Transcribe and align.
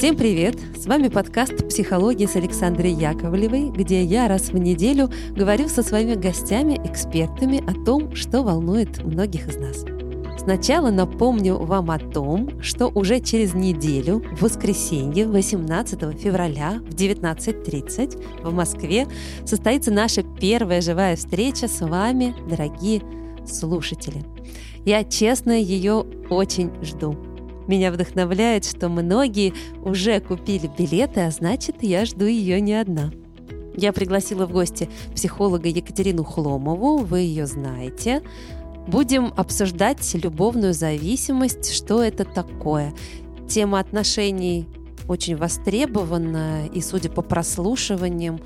Всем 0.00 0.16
привет! 0.16 0.58
С 0.78 0.86
вами 0.86 1.08
подкаст 1.08 1.68
«Психология» 1.68 2.26
с 2.26 2.34
Александрой 2.34 2.90
Яковлевой, 2.90 3.68
где 3.68 4.02
я 4.02 4.28
раз 4.28 4.48
в 4.48 4.56
неделю 4.56 5.10
говорю 5.36 5.68
со 5.68 5.82
своими 5.82 6.14
гостями, 6.14 6.80
экспертами 6.82 7.62
о 7.70 7.74
том, 7.84 8.16
что 8.16 8.42
волнует 8.42 9.04
многих 9.04 9.48
из 9.48 9.58
нас. 9.58 9.84
Сначала 10.38 10.90
напомню 10.90 11.58
вам 11.58 11.90
о 11.90 11.98
том, 11.98 12.62
что 12.62 12.86
уже 12.86 13.20
через 13.20 13.52
неделю, 13.52 14.24
в 14.38 14.40
воскресенье, 14.40 15.26
18 15.26 16.18
февраля 16.18 16.80
в 16.80 16.94
19.30 16.94 18.42
в 18.42 18.54
Москве 18.54 19.06
состоится 19.44 19.90
наша 19.90 20.22
первая 20.22 20.80
живая 20.80 21.14
встреча 21.14 21.68
с 21.68 21.86
вами, 21.86 22.34
дорогие 22.48 23.02
слушатели. 23.46 24.24
Я 24.86 25.04
честно 25.04 25.52
ее 25.52 26.06
очень 26.30 26.70
жду. 26.82 27.18
Меня 27.70 27.92
вдохновляет, 27.92 28.64
что 28.64 28.88
многие 28.88 29.54
уже 29.84 30.18
купили 30.18 30.68
билеты, 30.76 31.20
а 31.20 31.30
значит, 31.30 31.84
я 31.84 32.04
жду 32.04 32.24
ее 32.24 32.60
не 32.60 32.74
одна. 32.74 33.12
Я 33.76 33.92
пригласила 33.92 34.44
в 34.44 34.50
гости 34.50 34.90
психолога 35.14 35.68
Екатерину 35.68 36.24
Хломову, 36.24 36.96
вы 36.96 37.20
ее 37.20 37.46
знаете. 37.46 38.22
Будем 38.88 39.32
обсуждать 39.36 40.02
любовную 40.14 40.74
зависимость, 40.74 41.72
что 41.72 42.02
это 42.02 42.24
такое. 42.24 42.92
Тема 43.48 43.78
отношений 43.78 44.66
очень 45.06 45.36
востребована, 45.36 46.66
и, 46.66 46.80
судя 46.80 47.08
по 47.08 47.22
прослушиваниям, 47.22 48.40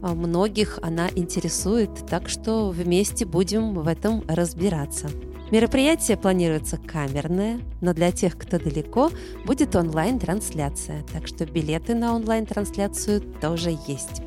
а, 0.00 0.14
многих 0.14 0.78
она 0.80 1.10
интересует, 1.14 1.90
так 2.08 2.30
что 2.30 2.70
вместе 2.70 3.26
будем 3.26 3.74
в 3.74 3.86
этом 3.86 4.24
разбираться. 4.26 5.10
Мероприятие 5.50 6.16
планируется 6.16 6.76
камерное, 6.76 7.60
но 7.80 7.92
для 7.92 8.12
тех, 8.12 8.38
кто 8.38 8.58
далеко, 8.58 9.10
будет 9.44 9.74
онлайн-трансляция, 9.74 11.04
так 11.12 11.26
что 11.26 11.44
билеты 11.44 11.96
на 11.96 12.14
онлайн-трансляцию 12.14 13.20
тоже 13.40 13.76
есть. 13.88 14.22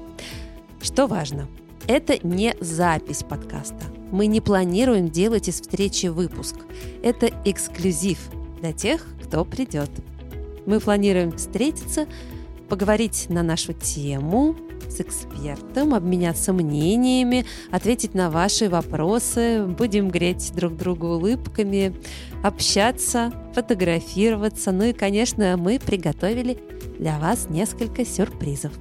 Что 0.81 1.07
важно, 1.07 1.47
это 1.87 2.17
не 2.27 2.55
запись 2.59 3.23
подкаста. 3.23 3.85
Мы 4.11 4.27
не 4.27 4.41
планируем 4.41 5.09
делать 5.09 5.47
из 5.47 5.61
встречи 5.61 6.07
выпуск. 6.07 6.57
Это 7.01 7.29
эксклюзив 7.45 8.19
для 8.59 8.73
тех, 8.73 9.05
кто 9.23 9.45
придет. 9.45 9.89
Мы 10.65 10.81
планируем 10.81 11.31
встретиться, 11.31 12.05
поговорить 12.67 13.27
на 13.29 13.43
нашу 13.43 13.71
тему, 13.71 14.57
с 14.89 15.01
экспертом, 15.01 15.93
обменяться 15.93 16.53
мнениями, 16.53 17.45
ответить 17.71 18.13
на 18.13 18.29
ваши 18.29 18.69
вопросы. 18.69 19.65
Будем 19.65 20.09
греть 20.09 20.53
друг 20.55 20.75
другу 20.77 21.07
улыбками, 21.07 21.95
общаться, 22.43 23.33
фотографироваться. 23.53 24.71
Ну 24.71 24.85
и, 24.85 24.93
конечно, 24.93 25.57
мы 25.57 25.79
приготовили 25.79 26.59
для 26.99 27.19
вас 27.19 27.49
несколько 27.49 28.05
сюрпризов. 28.05 28.73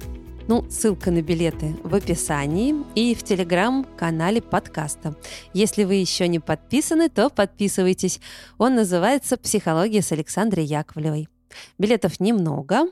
Ну, 0.47 0.69
ссылка 0.69 1.09
на 1.09 1.21
билеты 1.21 1.75
в 1.83 1.95
описании 1.95 2.75
и 2.95 3.15
в 3.15 3.23
телеграм-канале 3.23 4.41
подкаста. 4.41 5.15
Если 5.53 5.85
вы 5.85 5.95
еще 5.95 6.27
не 6.27 6.39
подписаны, 6.39 7.07
то 7.07 7.29
подписывайтесь. 7.29 8.19
Он 8.57 8.75
называется 8.75 9.37
«Психология 9.37 10.01
с 10.01 10.11
Александрой 10.11 10.65
Яковлевой». 10.65 11.29
Билетов 11.77 12.19
немного, 12.19 12.87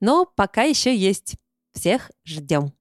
но 0.00 0.24
пока 0.24 0.62
еще 0.62 0.96
есть. 0.96 1.34
Всех 1.74 2.10
ждем. 2.24 2.72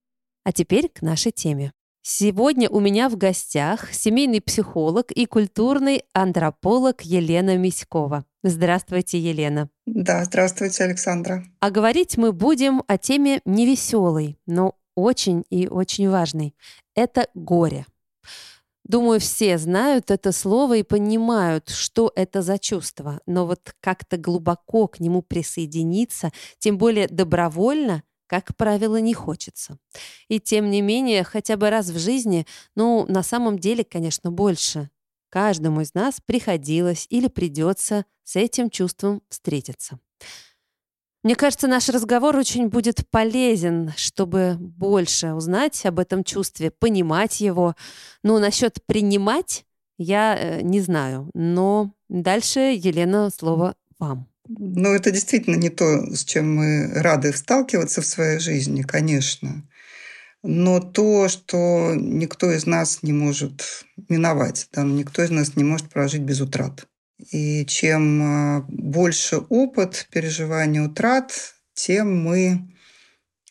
А 0.44 0.52
теперь 0.52 0.90
к 0.90 1.02
нашей 1.02 1.32
теме. 1.32 1.74
Сегодня 2.06 2.70
у 2.70 2.82
меня 2.82 3.08
в 3.08 3.16
гостях 3.16 3.94
семейный 3.94 4.42
психолог 4.42 5.12
и 5.12 5.26
культурный 5.26 6.04
антрополог 6.14 7.02
Елена 7.02 7.56
Миськова. 7.58 8.26
Здравствуйте, 8.44 9.20
Елена. 9.20 9.70
Да, 9.86 10.26
здравствуйте, 10.26 10.84
Александра. 10.84 11.46
А 11.62 11.72
говорить 11.72 12.18
мы 12.18 12.34
будем 12.34 12.84
о 12.88 12.98
теме 12.98 13.40
невеселой, 13.46 14.38
но 14.46 14.76
очень 14.96 15.46
и 15.50 15.68
очень 15.68 16.10
важной. 16.10 16.54
Это 16.94 17.30
горе. 17.34 17.86
Думаю, 18.84 19.22
все 19.22 19.58
знают 19.58 20.12
это 20.12 20.34
слово 20.34 20.78
и 20.78 20.84
понимают, 20.84 21.70
что 21.70 22.12
это 22.18 22.42
за 22.42 22.60
чувство. 22.60 23.22
Но 23.26 23.48
вот 23.48 23.74
как-то 23.80 24.18
глубоко 24.18 24.88
к 24.88 25.00
нему 25.00 25.22
присоединиться, 25.22 26.32
тем 26.60 26.78
более 26.78 27.08
добровольно, 27.08 28.04
как 28.34 28.56
правило, 28.58 29.00
не 29.00 29.14
хочется. 29.14 29.78
И 30.28 30.40
тем 30.40 30.72
не 30.72 30.82
менее, 30.82 31.24
хотя 31.24 31.56
бы 31.56 31.70
раз 31.70 31.90
в 31.90 32.00
жизни, 32.00 32.48
ну, 32.74 33.06
на 33.08 33.22
самом 33.22 33.60
деле, 33.60 33.84
конечно, 33.84 34.32
больше. 34.32 34.90
Каждому 35.30 35.82
из 35.82 35.94
нас 35.94 36.20
приходилось 36.20 37.06
или 37.12 37.28
придется 37.28 38.06
с 38.24 38.36
этим 38.36 38.72
чувством 38.72 39.22
встретиться. 39.30 40.00
Мне 41.22 41.36
кажется, 41.36 41.68
наш 41.68 41.90
разговор 41.90 42.36
очень 42.36 42.70
будет 42.70 43.08
полезен, 43.12 43.94
чтобы 43.98 44.56
больше 44.60 45.34
узнать 45.34 45.86
об 45.86 46.00
этом 46.00 46.24
чувстве, 46.24 46.72
понимать 46.72 47.40
его. 47.40 47.76
Ну, 48.24 48.40
насчет 48.40 48.84
принимать 48.88 49.64
я 50.00 50.36
э, 50.36 50.62
не 50.64 50.82
знаю, 50.82 51.30
но 51.36 51.92
дальше, 52.10 52.60
Елена, 52.76 53.30
слово 53.30 53.76
вам. 54.00 54.33
Ну, 54.48 54.94
это 54.94 55.12
действительно 55.12 55.56
не 55.56 55.70
то, 55.70 56.14
с 56.14 56.26
чем 56.26 56.56
мы 56.56 56.94
рады 56.94 57.32
сталкиваться 57.34 58.02
в 58.02 58.06
своей 58.06 58.40
жизни, 58.40 58.82
конечно. 58.82 59.64
Но 60.44 60.82
то, 60.82 61.30
что 61.30 61.94
никто 61.96 62.52
из 62.52 62.66
нас 62.66 63.02
не 63.02 63.14
может 63.14 63.86
миновать, 64.10 64.68
да, 64.74 64.84
никто 64.84 65.24
из 65.24 65.30
нас 65.30 65.56
не 65.56 65.64
может 65.64 65.90
прожить 65.90 66.24
без 66.24 66.42
утрат. 66.42 66.86
И 67.32 67.66
чем 67.66 68.22
а, 68.22 68.66
больше 68.68 69.38
опыт 69.38 70.08
переживания 70.12 70.82
утрат, 70.82 71.56
тем 71.74 72.22
мы 72.22 72.70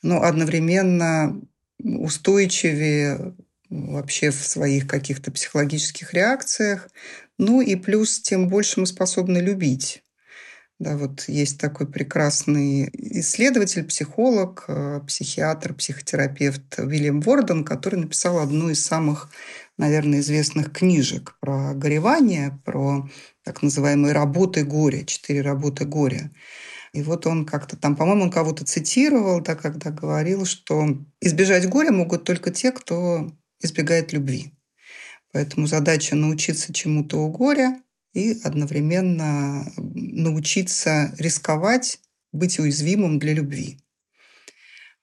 ну, 0.03 0.23
одновременно 0.23 1.41
устойчивее 1.83 3.35
вообще 3.71 4.31
в 4.31 4.45
своих 4.45 4.87
каких-то 4.87 5.31
психологических 5.31 6.13
реакциях. 6.13 6.91
Ну 7.39 7.63
и 7.63 7.77
плюс, 7.77 8.21
тем 8.21 8.49
больше 8.49 8.81
мы 8.81 8.87
способны 8.87 9.39
любить. 9.39 10.03
Да, 10.83 10.97
вот 10.97 11.29
есть 11.29 11.61
такой 11.61 11.87
прекрасный 11.87 12.91
исследователь, 12.93 13.85
психолог, 13.85 14.65
э, 14.67 15.01
психиатр, 15.07 15.75
психотерапевт 15.75 16.81
Уильям 16.81 17.21
Ворден, 17.21 17.65
который 17.65 18.01
написал 18.01 18.41
одну 18.41 18.69
из 18.69 18.85
самых, 18.85 19.31
наверное, 19.79 20.19
известных 20.19 20.73
книжек 20.73 21.37
про 21.39 21.73
горевание, 21.75 22.61
про 22.65 23.09
так 23.45 23.63
называемые 23.63 24.13
работы 24.13 24.65
горя, 24.65 25.05
четыре 25.05 25.43
работы 25.43 25.85
горя. 25.85 26.33
И 26.93 27.01
вот 27.05 27.29
он 27.29 27.47
как-то 27.47 27.77
там, 27.77 27.95
по-моему, 27.95 28.25
он 28.25 28.33
кого-то 28.33 28.65
цитировал, 28.65 29.41
да, 29.41 29.55
когда 29.55 29.93
говорил, 29.93 30.45
что 30.47 30.99
избежать 31.21 31.69
горя 31.69 31.93
могут 31.93 32.25
только 32.25 32.51
те, 32.51 32.73
кто 32.73 33.31
избегает 33.61 34.13
любви. 34.13 34.53
Поэтому 35.33 35.69
задача 35.69 36.17
научиться 36.17 36.73
чему-то 36.73 37.19
у 37.19 37.31
горя, 37.31 37.81
и 38.13 38.39
одновременно 38.43 39.73
научиться 39.77 41.15
рисковать, 41.19 42.01
быть 42.33 42.59
уязвимым 42.59 43.19
для 43.19 43.35
любви. 43.35 43.79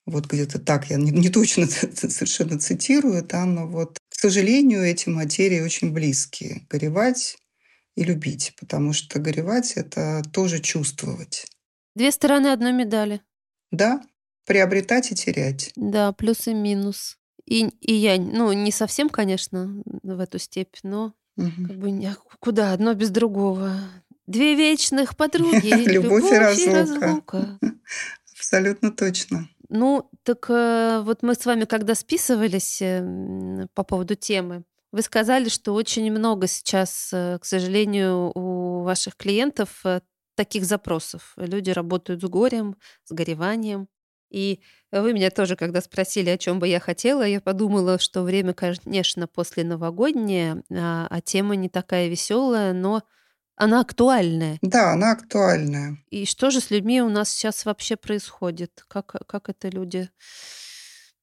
Вот 0.06 0.26
где-то 0.26 0.58
так, 0.58 0.90
я 0.90 0.96
не, 0.96 1.10
не 1.10 1.28
точно 1.28 1.66
совершенно 1.94 2.58
цитирую, 2.58 3.22
да, 3.22 3.44
но 3.44 3.66
вот, 3.66 3.98
к 4.08 4.14
сожалению, 4.14 4.82
эти 4.82 5.08
материи 5.08 5.60
очень 5.60 5.92
близкие. 5.92 6.66
Горевать 6.68 7.36
и 7.96 8.04
любить, 8.04 8.54
потому 8.58 8.92
что 8.92 9.20
горевать— 9.20 9.72
это 9.76 10.22
тоже 10.32 10.60
чувствовать. 10.60 11.46
Две 11.94 12.10
стороны 12.12 12.48
одной 12.48 12.72
медали. 12.72 13.20
Да, 13.70 14.02
приобретать 14.46 15.12
и 15.12 15.14
терять. 15.14 15.72
Да, 15.76 16.12
плюс 16.12 16.48
и 16.48 16.54
минус. 16.54 17.18
И, 17.44 17.66
и 17.80 17.92
я, 17.92 18.16
ну, 18.18 18.52
не 18.52 18.70
совсем, 18.70 19.08
конечно, 19.08 19.82
в 20.02 20.20
эту 20.20 20.38
степь, 20.38 20.76
но 20.82 21.14
Угу. 21.36 21.68
Как 21.68 21.78
бы 21.78 21.90
не, 21.90 22.14
куда 22.38 22.72
одно 22.72 22.94
без 22.94 23.10
другого. 23.10 23.72
Две 24.26 24.54
вечных 24.54 25.16
подруги. 25.16 25.68
Любовь 25.90 26.30
и 26.30 26.70
разлука. 26.70 27.58
Абсолютно 28.36 28.90
точно. 28.90 29.48
Ну, 29.68 30.10
так 30.24 30.46
э, 30.50 31.00
вот 31.04 31.22
мы 31.22 31.34
с 31.34 31.46
вами, 31.46 31.64
когда 31.64 31.94
списывались 31.94 32.82
э, 32.82 33.66
по 33.74 33.84
поводу 33.84 34.16
темы, 34.16 34.64
вы 34.90 35.02
сказали, 35.02 35.48
что 35.48 35.74
очень 35.74 36.10
много 36.10 36.48
сейчас, 36.48 37.10
э, 37.12 37.38
к 37.40 37.44
сожалению, 37.44 38.32
у 38.34 38.82
ваших 38.82 39.16
клиентов 39.16 39.84
таких 40.34 40.64
запросов. 40.64 41.34
Люди 41.36 41.70
работают 41.70 42.22
с 42.22 42.24
горем, 42.24 42.76
с 43.04 43.12
гореванием. 43.12 43.88
И 44.30 44.60
вы 44.92 45.12
меня 45.12 45.30
тоже, 45.30 45.56
когда 45.56 45.80
спросили, 45.80 46.30
о 46.30 46.38
чем 46.38 46.58
бы 46.58 46.68
я 46.68 46.80
хотела, 46.80 47.22
я 47.22 47.40
подумала, 47.40 47.98
что 47.98 48.22
время, 48.22 48.54
конечно, 48.54 49.26
после 49.26 49.64
новогоднее, 49.64 50.62
а, 50.72 51.06
а 51.10 51.20
тема 51.20 51.56
не 51.56 51.68
такая 51.68 52.08
веселая, 52.08 52.72
но 52.72 53.02
она 53.56 53.80
актуальная. 53.80 54.58
Да, 54.62 54.92
она 54.92 55.12
актуальная. 55.12 55.98
И 56.10 56.24
что 56.24 56.50
же 56.50 56.60
с 56.60 56.70
людьми 56.70 57.02
у 57.02 57.10
нас 57.10 57.28
сейчас 57.28 57.66
вообще 57.66 57.96
происходит? 57.96 58.84
Как, 58.88 59.14
как 59.26 59.48
это 59.48 59.68
люди 59.68 60.08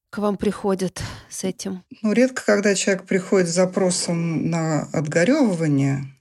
к 0.10 0.20
вам 0.20 0.38
приходят 0.38 1.02
с 1.30 1.44
этим? 1.44 1.84
Ну, 2.02 2.14
редко, 2.14 2.44
когда 2.46 2.76
человек 2.76 3.06
приходит 3.06 3.50
с 3.50 3.54
запросом 3.54 4.50
на 4.50 4.84
отгоревывание, 4.94 6.17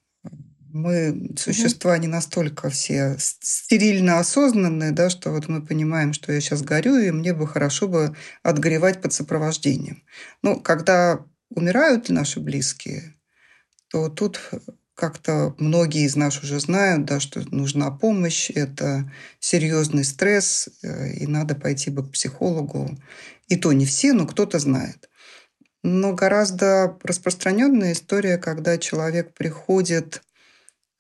Мы 0.76 1.32
существа 1.38 1.96
не 1.96 2.06
настолько 2.06 2.68
все 2.68 3.16
стерильно 3.18 4.18
осознанные, 4.18 4.92
да, 4.92 5.08
что 5.08 5.30
вот 5.30 5.48
мы 5.48 5.62
понимаем, 5.62 6.12
что 6.12 6.32
я 6.32 6.40
сейчас 6.42 6.60
горю, 6.60 6.98
и 6.98 7.10
мне 7.10 7.32
бы 7.32 7.46
хорошо 7.46 7.88
бы 7.88 8.14
отгоревать 8.42 9.00
под 9.00 9.14
сопровождением. 9.14 10.02
Ну, 10.42 10.60
когда 10.60 11.24
умирают 11.48 12.10
наши 12.10 12.40
близкие, 12.40 13.14
то 13.88 14.10
тут 14.10 14.38
как-то 14.94 15.54
многие 15.56 16.04
из 16.04 16.14
нас 16.14 16.42
уже 16.42 16.60
знают, 16.60 17.06
да, 17.06 17.20
что 17.20 17.40
нужна 17.54 17.90
помощь, 17.90 18.50
это 18.50 19.10
серьезный 19.40 20.04
стресс, 20.04 20.68
э, 20.82 21.12
и 21.14 21.26
надо 21.26 21.54
пойти 21.54 21.90
бы 21.90 22.06
к 22.06 22.12
психологу. 22.12 22.98
И 23.48 23.56
то 23.56 23.72
не 23.72 23.86
все, 23.86 24.12
но 24.12 24.26
кто-то 24.26 24.58
знает. 24.58 25.08
Но 25.82 26.12
гораздо 26.12 26.98
распространенная 27.02 27.92
история, 27.92 28.36
когда 28.36 28.76
человек 28.76 29.32
приходит 29.32 30.22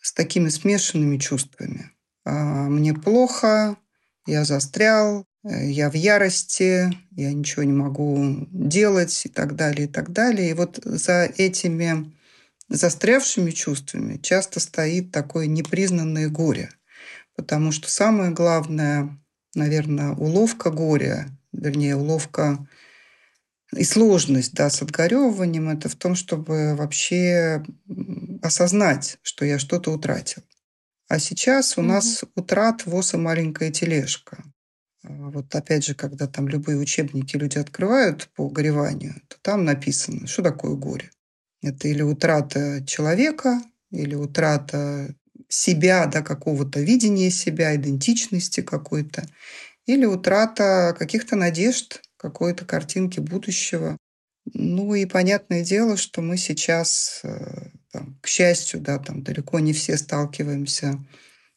с 0.06 0.12
такими 0.12 0.50
смешанными 0.50 1.18
чувствами. 1.18 1.90
А, 2.24 2.68
Мне 2.68 2.94
плохо, 2.94 3.76
я 4.24 4.44
застрял, 4.44 5.26
э, 5.42 5.68
я 5.68 5.90
в 5.90 5.94
ярости, 5.94 6.92
я 7.10 7.32
ничего 7.32 7.64
не 7.64 7.72
могу 7.72 8.46
делать 8.52 9.26
и 9.26 9.28
так 9.28 9.56
далее, 9.56 9.88
и 9.88 9.90
так 9.90 10.12
далее. 10.12 10.50
И 10.50 10.54
вот 10.54 10.78
за 10.84 11.24
этими 11.24 12.14
застрявшими 12.68 13.50
чувствами 13.50 14.18
часто 14.18 14.60
стоит 14.60 15.10
такое 15.10 15.46
непризнанное 15.46 16.28
горе. 16.28 16.70
Потому 17.34 17.72
что 17.72 17.90
самое 17.90 18.30
главное, 18.30 19.18
наверное, 19.56 20.12
уловка 20.12 20.70
горя, 20.70 21.36
вернее, 21.52 21.96
уловка 21.96 22.64
и 23.74 23.84
сложность 23.84 24.54
да, 24.54 24.70
с 24.70 24.82
отгоревыванием 24.82 25.68
это 25.68 25.88
в 25.88 25.96
том, 25.96 26.14
чтобы 26.14 26.74
вообще 26.76 27.64
осознать, 28.42 29.18
что 29.22 29.44
я 29.44 29.58
что-то 29.58 29.92
утратил. 29.92 30.42
А 31.08 31.18
сейчас 31.18 31.76
у 31.76 31.80
угу. 31.80 31.90
нас 31.90 32.24
утрат 32.34 32.86
ВОЗ 32.86 33.14
и 33.14 33.16
маленькая 33.16 33.70
тележка. 33.70 34.44
А 35.04 35.30
вот 35.30 35.54
опять 35.54 35.84
же, 35.84 35.94
когда 35.94 36.26
там 36.26 36.48
любые 36.48 36.78
учебники 36.78 37.36
люди 37.36 37.58
открывают 37.58 38.28
по 38.34 38.48
гореванию, 38.48 39.14
то 39.28 39.36
там 39.40 39.64
написано, 39.64 40.26
что 40.26 40.42
такое 40.42 40.74
горе. 40.74 41.10
Это 41.62 41.88
или 41.88 42.02
утрата 42.02 42.84
человека, 42.86 43.62
или 43.90 44.14
утрата 44.14 45.14
себя, 45.48 46.06
да, 46.06 46.22
какого-то 46.22 46.80
видения 46.80 47.30
себя, 47.30 47.74
идентичности 47.76 48.62
какой-то, 48.62 49.26
или 49.86 50.04
утрата 50.04 50.94
каких-то 50.98 51.36
надежд, 51.36 52.02
какой-то 52.26 52.64
картинки 52.64 53.20
будущего. 53.20 53.96
Ну 54.52 54.94
и 54.94 55.06
понятное 55.06 55.64
дело, 55.64 55.96
что 55.96 56.22
мы 56.22 56.36
сейчас, 56.36 57.20
э, 57.22 57.70
там, 57.92 58.18
к 58.20 58.26
счастью, 58.26 58.80
да, 58.80 58.98
там 58.98 59.22
далеко 59.22 59.60
не 59.60 59.72
все 59.72 59.96
сталкиваемся 59.96 60.98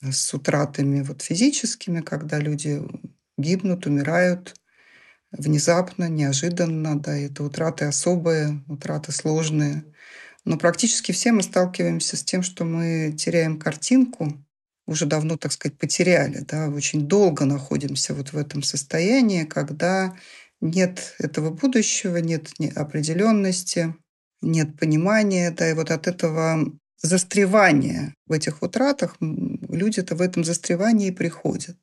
с 0.01 0.33
утратами 0.33 1.01
вот 1.01 1.23
физическими, 1.23 2.01
когда 2.01 2.37
люди 2.37 2.81
гибнут, 3.37 3.87
умирают 3.87 4.55
внезапно, 5.31 6.07
неожиданно, 6.07 6.99
да, 6.99 7.17
это 7.17 7.43
утраты 7.43 7.85
особые, 7.85 8.63
утраты 8.67 9.11
сложные. 9.11 9.83
Но 10.45 10.57
практически 10.57 11.11
все 11.11 11.31
мы 11.31 11.43
сталкиваемся 11.43 12.15
с 12.15 12.23
тем, 12.23 12.43
что 12.43 12.63
мы 12.63 13.13
теряем 13.17 13.59
картинку, 13.59 14.33
уже 14.89 15.05
давно, 15.05 15.37
так 15.37 15.51
сказать, 15.51 15.77
потеряли, 15.77 16.39
да, 16.39 16.67
очень 16.67 17.07
долго 17.07 17.45
находимся 17.45 18.13
вот 18.13 18.33
в 18.33 18.37
этом 18.37 18.63
состоянии, 18.63 19.43
когда 19.43 20.15
нет 20.61 21.15
этого 21.19 21.51
будущего, 21.51 22.17
нет 22.17 22.49
определенности, 22.75 23.95
нет 24.41 24.77
понимания, 24.77 25.51
да, 25.51 25.69
и 25.69 25.73
вот 25.73 25.91
от 25.91 26.07
этого 26.07 26.71
застревания 27.01 28.13
в 28.27 28.33
этих 28.33 28.61
утратах 28.61 29.15
люди-то 29.19 30.15
в 30.15 30.21
этом 30.21 30.43
застревании 30.43 31.11
приходят. 31.11 31.77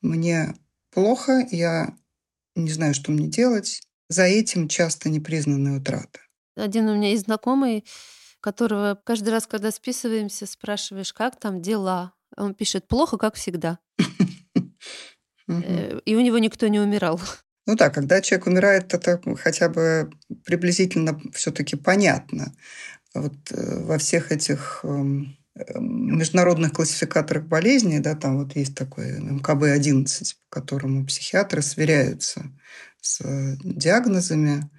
Мне 0.00 0.54
плохо, 0.92 1.46
я 1.50 1.94
не 2.56 2.70
знаю, 2.70 2.94
что 2.94 3.12
мне 3.12 3.28
делать. 3.28 3.82
За 4.08 4.24
этим 4.24 4.66
часто 4.66 5.08
непризнанные 5.08 5.78
утраты. 5.78 6.18
Один 6.56 6.88
у 6.88 6.96
меня 6.96 7.10
есть 7.10 7.26
знакомый, 7.26 7.84
которого 8.40 9.00
каждый 9.04 9.28
раз, 9.28 9.46
когда 9.46 9.70
списываемся, 9.70 10.46
спрашиваешь, 10.46 11.12
как 11.12 11.38
там 11.38 11.62
дела. 11.62 12.12
Он 12.36 12.54
пишет, 12.54 12.88
плохо, 12.88 13.18
как 13.18 13.34
всегда. 13.34 13.78
Э, 15.52 15.98
и 16.04 16.14
у 16.14 16.20
него 16.20 16.38
никто 16.38 16.68
не 16.68 16.78
умирал. 16.78 17.20
Ну 17.66 17.76
да, 17.76 17.90
когда 17.90 18.20
человек 18.20 18.46
умирает, 18.46 18.94
это 18.94 19.20
хотя 19.38 19.68
бы 19.68 20.10
приблизительно 20.44 21.20
все-таки 21.32 21.76
понятно. 21.76 22.54
Вот 23.14 23.34
э, 23.50 23.82
во 23.84 23.98
всех 23.98 24.32
этих 24.32 24.80
эм, 24.84 25.36
международных 25.78 26.72
классификаторах 26.72 27.44
болезней, 27.44 27.98
да, 27.98 28.14
там 28.14 28.38
вот 28.38 28.56
есть 28.56 28.74
такой 28.74 29.20
МКБ-11, 29.20 30.34
по 30.48 30.60
которому 30.60 31.04
психиатры 31.06 31.62
сверяются 31.62 32.44
с 33.00 33.20
диагнозами. 33.62 34.70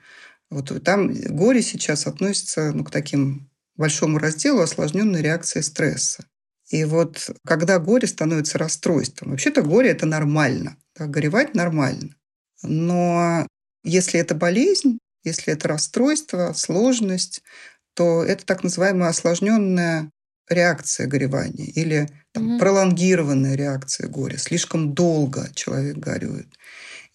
Вот 0.49 0.83
там 0.83 1.13
горе 1.13 1.61
сейчас 1.61 2.07
относится 2.07 2.71
ну, 2.71 2.83
к 2.83 2.91
таким 2.91 3.49
большому 3.75 4.17
разделу 4.17 4.61
осложненной 4.61 5.21
реакции 5.21 5.61
стресса. 5.61 6.25
И 6.69 6.85
вот 6.85 7.29
когда 7.45 7.79
горе 7.79 8.07
становится 8.07 8.57
расстройством, 8.57 9.31
вообще-то 9.31 9.61
горе– 9.61 9.89
это 9.91 10.05
нормально. 10.05 10.77
Да, 10.97 11.07
горевать 11.07 11.53
нормально. 11.53 12.15
Но 12.63 13.47
если 13.83 14.19
это 14.19 14.35
болезнь, 14.35 14.99
если 15.23 15.53
это 15.53 15.67
расстройство, 15.67 16.53
сложность, 16.53 17.41
то 17.93 18.23
это 18.23 18.45
так 18.45 18.63
называемая 18.63 19.09
осложненная 19.09 20.09
реакция 20.49 21.07
горевания 21.07 21.65
или 21.65 22.09
там, 22.33 22.53
угу. 22.53 22.59
пролонгированная 22.59 23.55
реакция 23.55 24.07
горя. 24.07 24.37
Слишком 24.37 24.93
долго 24.93 25.49
человек 25.53 25.97
горюет. 25.97 26.47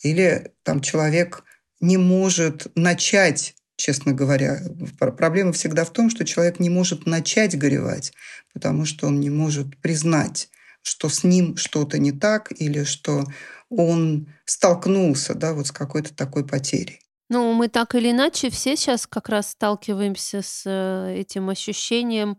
Или 0.03 0.53
там 0.63 0.81
человек 0.81 1.45
не 1.81 1.97
может 1.97 2.67
начать 2.75 3.57
честно 3.77 4.13
говоря. 4.13 4.61
Проблема 4.99 5.53
всегда 5.53 5.85
в 5.85 5.93
том, 5.93 6.11
что 6.11 6.25
человек 6.25 6.59
не 6.59 6.71
может 6.71 7.07
начать 7.07 7.57
горевать, 7.57 8.13
потому 8.53 8.85
что 8.85 9.07
он 9.07 9.21
не 9.21 9.31
может 9.31 9.77
признать, 9.81 10.49
что 10.83 11.09
с 11.09 11.25
ним 11.25 11.57
что-то 11.57 11.99
не 11.99 12.13
так 12.13 12.53
или 12.57 12.85
что 12.85 13.25
он 13.71 14.29
столкнулся 14.45 15.35
да, 15.35 15.53
вот 15.55 15.67
с 15.69 15.73
какой-то 15.73 16.15
такой 16.15 16.47
потерей. 16.47 17.01
Ну, 17.29 17.53
мы 17.55 17.69
так 17.69 17.95
или 17.97 18.13
иначе 18.13 18.51
все 18.51 18.77
сейчас 18.77 19.07
как 19.07 19.29
раз 19.29 19.51
сталкиваемся 19.51 20.43
с 20.43 20.63
э, 20.65 21.17
этим 21.19 21.49
ощущением. 21.49 22.39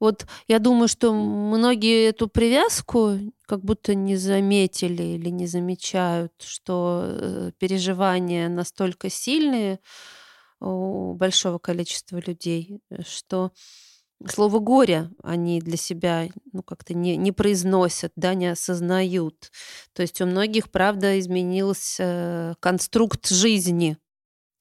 Вот 0.00 0.26
я 0.48 0.58
думаю, 0.58 0.88
что 0.88 1.12
многие 1.12 2.08
эту 2.08 2.28
привязку 2.28 3.18
как 3.46 3.62
будто 3.62 3.94
не 3.94 4.16
заметили 4.16 5.02
или 5.02 5.28
не 5.28 5.46
замечают, 5.46 6.32
что 6.40 7.04
э, 7.04 7.52
переживания 7.58 8.48
настолько 8.48 9.10
сильные 9.10 9.80
у 10.60 11.12
большого 11.14 11.58
количества 11.58 12.18
людей, 12.26 12.80
э, 12.90 13.02
что 13.06 13.52
слово 14.28 14.58
горе 14.58 15.10
они 15.22 15.60
для 15.60 15.76
себя 15.76 16.28
ну, 16.52 16.62
как-то 16.62 16.94
не, 16.94 17.16
не 17.16 17.32
произносят, 17.32 18.12
да, 18.16 18.34
не 18.34 18.48
осознают. 18.48 19.50
То 19.92 20.02
есть 20.02 20.20
у 20.20 20.26
многих, 20.26 20.70
правда, 20.70 21.18
изменился 21.18 22.56
конструкт 22.60 23.28
жизни. 23.28 23.98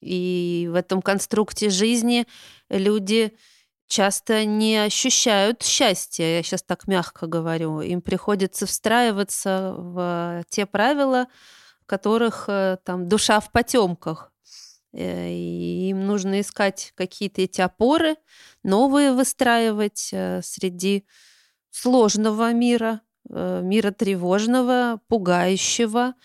И 0.02 0.68
в 0.72 0.76
этом 0.76 1.02
конструкте 1.02 1.70
жизни 1.70 2.26
люди 2.70 3.34
часто 3.88 4.46
не 4.46 4.78
ощущают 4.78 5.64
счастья. 5.64 6.24
Я 6.26 6.44
сейчас 6.44 6.64
так 6.64 6.88
мягко 6.88 7.28
говорю. 7.28 7.82
Им 7.82 8.02
приходится 8.02 8.66
встраиваться 8.66 9.76
в 9.78 10.44
те 10.50 10.66
правила, 10.66 11.28
которых 11.86 12.46
э, 12.48 12.78
там 12.86 13.10
душа 13.10 13.42
в 13.42 13.52
потемках. 13.52 14.32
Э, 14.94 15.30
им 15.30 16.06
нужно 16.06 16.42
искать 16.42 16.94
какие-то 16.96 17.42
эти 17.42 17.62
опоры, 17.62 18.16
новые 18.64 19.14
выстраивать 19.14 20.10
э, 20.12 20.42
среди 20.44 21.06
сложного 21.70 22.52
мира, 22.54 23.02
э, 23.30 23.62
мира 23.64 23.92
тревожного, 23.92 25.00
пугающего 25.08 26.16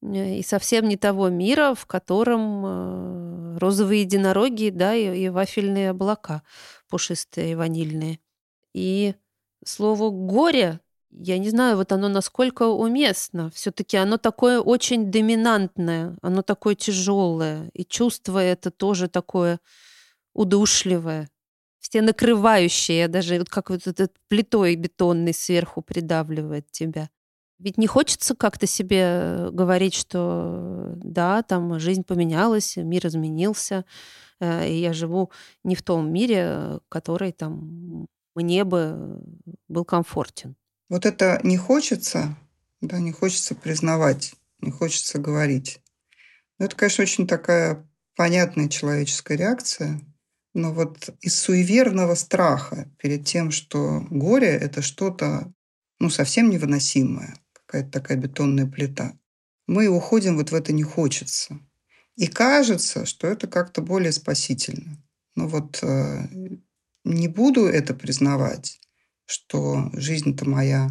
и 0.00 0.42
совсем 0.46 0.88
не 0.88 0.96
того 0.96 1.28
мира, 1.28 1.74
в 1.74 1.86
котором 1.86 3.58
розовые 3.58 4.02
единороги, 4.02 4.70
да, 4.70 4.94
и, 4.94 5.24
и 5.24 5.28
вафельные 5.28 5.90
облака 5.90 6.44
пушистые 6.88 7.52
и 7.52 7.54
ванильные. 7.56 8.20
И 8.74 9.16
слово 9.64 10.10
«горе» 10.10 10.78
я 11.10 11.38
не 11.38 11.50
знаю, 11.50 11.76
вот 11.76 11.92
оно 11.92 12.08
насколько 12.08 12.64
уместно. 12.64 13.50
Все-таки 13.50 13.96
оно 13.96 14.18
такое 14.18 14.60
очень 14.60 15.10
доминантное, 15.10 16.16
оно 16.22 16.42
такое 16.42 16.74
тяжелое, 16.74 17.70
и 17.72 17.84
чувство 17.84 18.38
это 18.38 18.70
тоже 18.70 19.08
такое 19.08 19.60
удушливое, 20.34 21.28
все 21.80 22.02
накрывающее, 22.02 23.08
даже 23.08 23.38
вот 23.38 23.48
как 23.48 23.70
вот 23.70 23.86
этот 23.86 24.12
плитой 24.28 24.76
бетонный 24.76 25.34
сверху 25.34 25.82
придавливает 25.82 26.70
тебя. 26.70 27.08
Ведь 27.58 27.76
не 27.76 27.88
хочется 27.88 28.36
как-то 28.36 28.66
себе 28.68 29.00
э, 29.02 29.50
говорить, 29.50 29.94
что 29.94 30.92
да, 30.96 31.42
там 31.42 31.80
жизнь 31.80 32.04
поменялась, 32.04 32.76
мир 32.76 33.06
изменился, 33.08 33.84
э, 34.38 34.68
и 34.68 34.80
я 34.80 34.92
живу 34.92 35.32
не 35.64 35.74
в 35.74 35.82
том 35.82 36.12
мире, 36.12 36.78
который 36.88 37.32
там 37.32 38.06
мне 38.36 38.62
бы 38.62 39.20
был 39.66 39.84
комфортен. 39.84 40.54
Вот 40.88 41.06
это 41.06 41.40
не 41.42 41.56
хочется, 41.56 42.36
да, 42.80 42.98
не 42.98 43.12
хочется 43.12 43.54
признавать, 43.54 44.34
не 44.60 44.70
хочется 44.70 45.18
говорить. 45.18 45.80
Ну, 46.58 46.66
это, 46.66 46.76
конечно, 46.76 47.02
очень 47.02 47.26
такая 47.26 47.88
понятная 48.16 48.68
человеческая 48.68 49.36
реакция, 49.36 50.00
но 50.54 50.72
вот 50.72 51.10
из 51.20 51.38
суеверного 51.38 52.14
страха 52.14 52.90
перед 52.98 53.26
тем, 53.26 53.50
что 53.50 54.00
горе– 54.10 54.48
это 54.60 54.82
что-то 54.82 55.52
ну, 55.98 56.10
совсем 56.10 56.50
невыносимое, 56.50 57.36
какая-то 57.52 57.90
такая 57.90 58.16
бетонная 58.16 58.66
плита, 58.66 59.18
мы 59.66 59.88
уходим 59.88 60.36
вот 60.36 60.50
в 60.50 60.54
это 60.54 60.72
«не 60.72 60.82
хочется». 60.82 61.60
И 62.16 62.26
кажется, 62.26 63.06
что 63.06 63.28
это 63.28 63.46
как-то 63.46 63.80
более 63.80 64.10
спасительно. 64.10 64.96
Но 65.36 65.46
вот 65.46 65.78
э, 65.82 66.26
не 67.04 67.28
буду 67.28 67.66
это 67.66 67.94
признавать, 67.94 68.80
что 69.28 69.90
жизнь-то 69.92 70.48
моя 70.48 70.90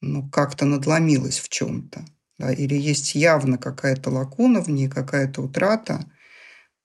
ну, 0.00 0.28
как-то 0.28 0.64
надломилась 0.64 1.38
в 1.38 1.48
чем-то. 1.48 2.04
Да, 2.36 2.52
или 2.52 2.74
есть 2.74 3.14
явно 3.14 3.58
какая-то 3.58 4.10
лакуна 4.10 4.60
в 4.60 4.68
ней, 4.68 4.88
какая-то 4.88 5.40
утрата, 5.42 6.04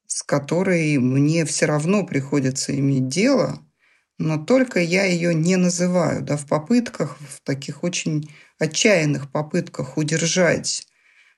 с 0.05 0.21
которой 0.21 0.99
мне 0.99 1.43
все 1.43 1.65
равно 1.65 2.05
приходится 2.05 2.77
иметь 2.77 3.07
дело, 3.07 3.59
но 4.19 4.37
только 4.37 4.79
я 4.79 5.05
ее 5.05 5.33
не 5.33 5.55
называю, 5.55 6.21
да, 6.21 6.37
в 6.37 6.45
попытках, 6.45 7.17
в 7.19 7.41
таких 7.41 7.83
очень 7.83 8.29
отчаянных 8.59 9.31
попытках 9.31 9.97
удержать, 9.97 10.85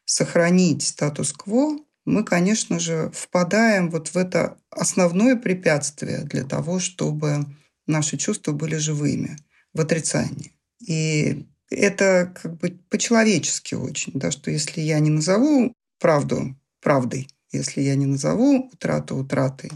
сохранить 0.03 0.83
статус-кво, 0.83 1.77
мы, 2.03 2.25
конечно 2.25 2.79
же, 2.79 3.11
впадаем 3.13 3.89
вот 3.91 4.09
в 4.09 4.17
это 4.17 4.57
основное 4.71 5.37
препятствие 5.37 6.23
для 6.23 6.43
того, 6.43 6.79
чтобы 6.79 7.45
наши 7.91 8.17
чувства 8.17 8.51
были 8.53 8.75
живыми, 8.75 9.37
в 9.73 9.81
отрицании. 9.81 10.53
И 10.85 11.45
это 11.69 12.33
как 12.41 12.57
бы 12.57 12.79
по-человечески 12.89 13.75
очень, 13.75 14.13
да, 14.15 14.31
что 14.31 14.51
если 14.51 14.81
я 14.81 14.99
не 14.99 15.09
назову 15.09 15.73
правду 15.99 16.55
правдой, 16.81 17.29
если 17.51 17.81
я 17.81 17.95
не 17.95 18.05
назову 18.05 18.69
утрату 18.73 19.15
утратой, 19.15 19.71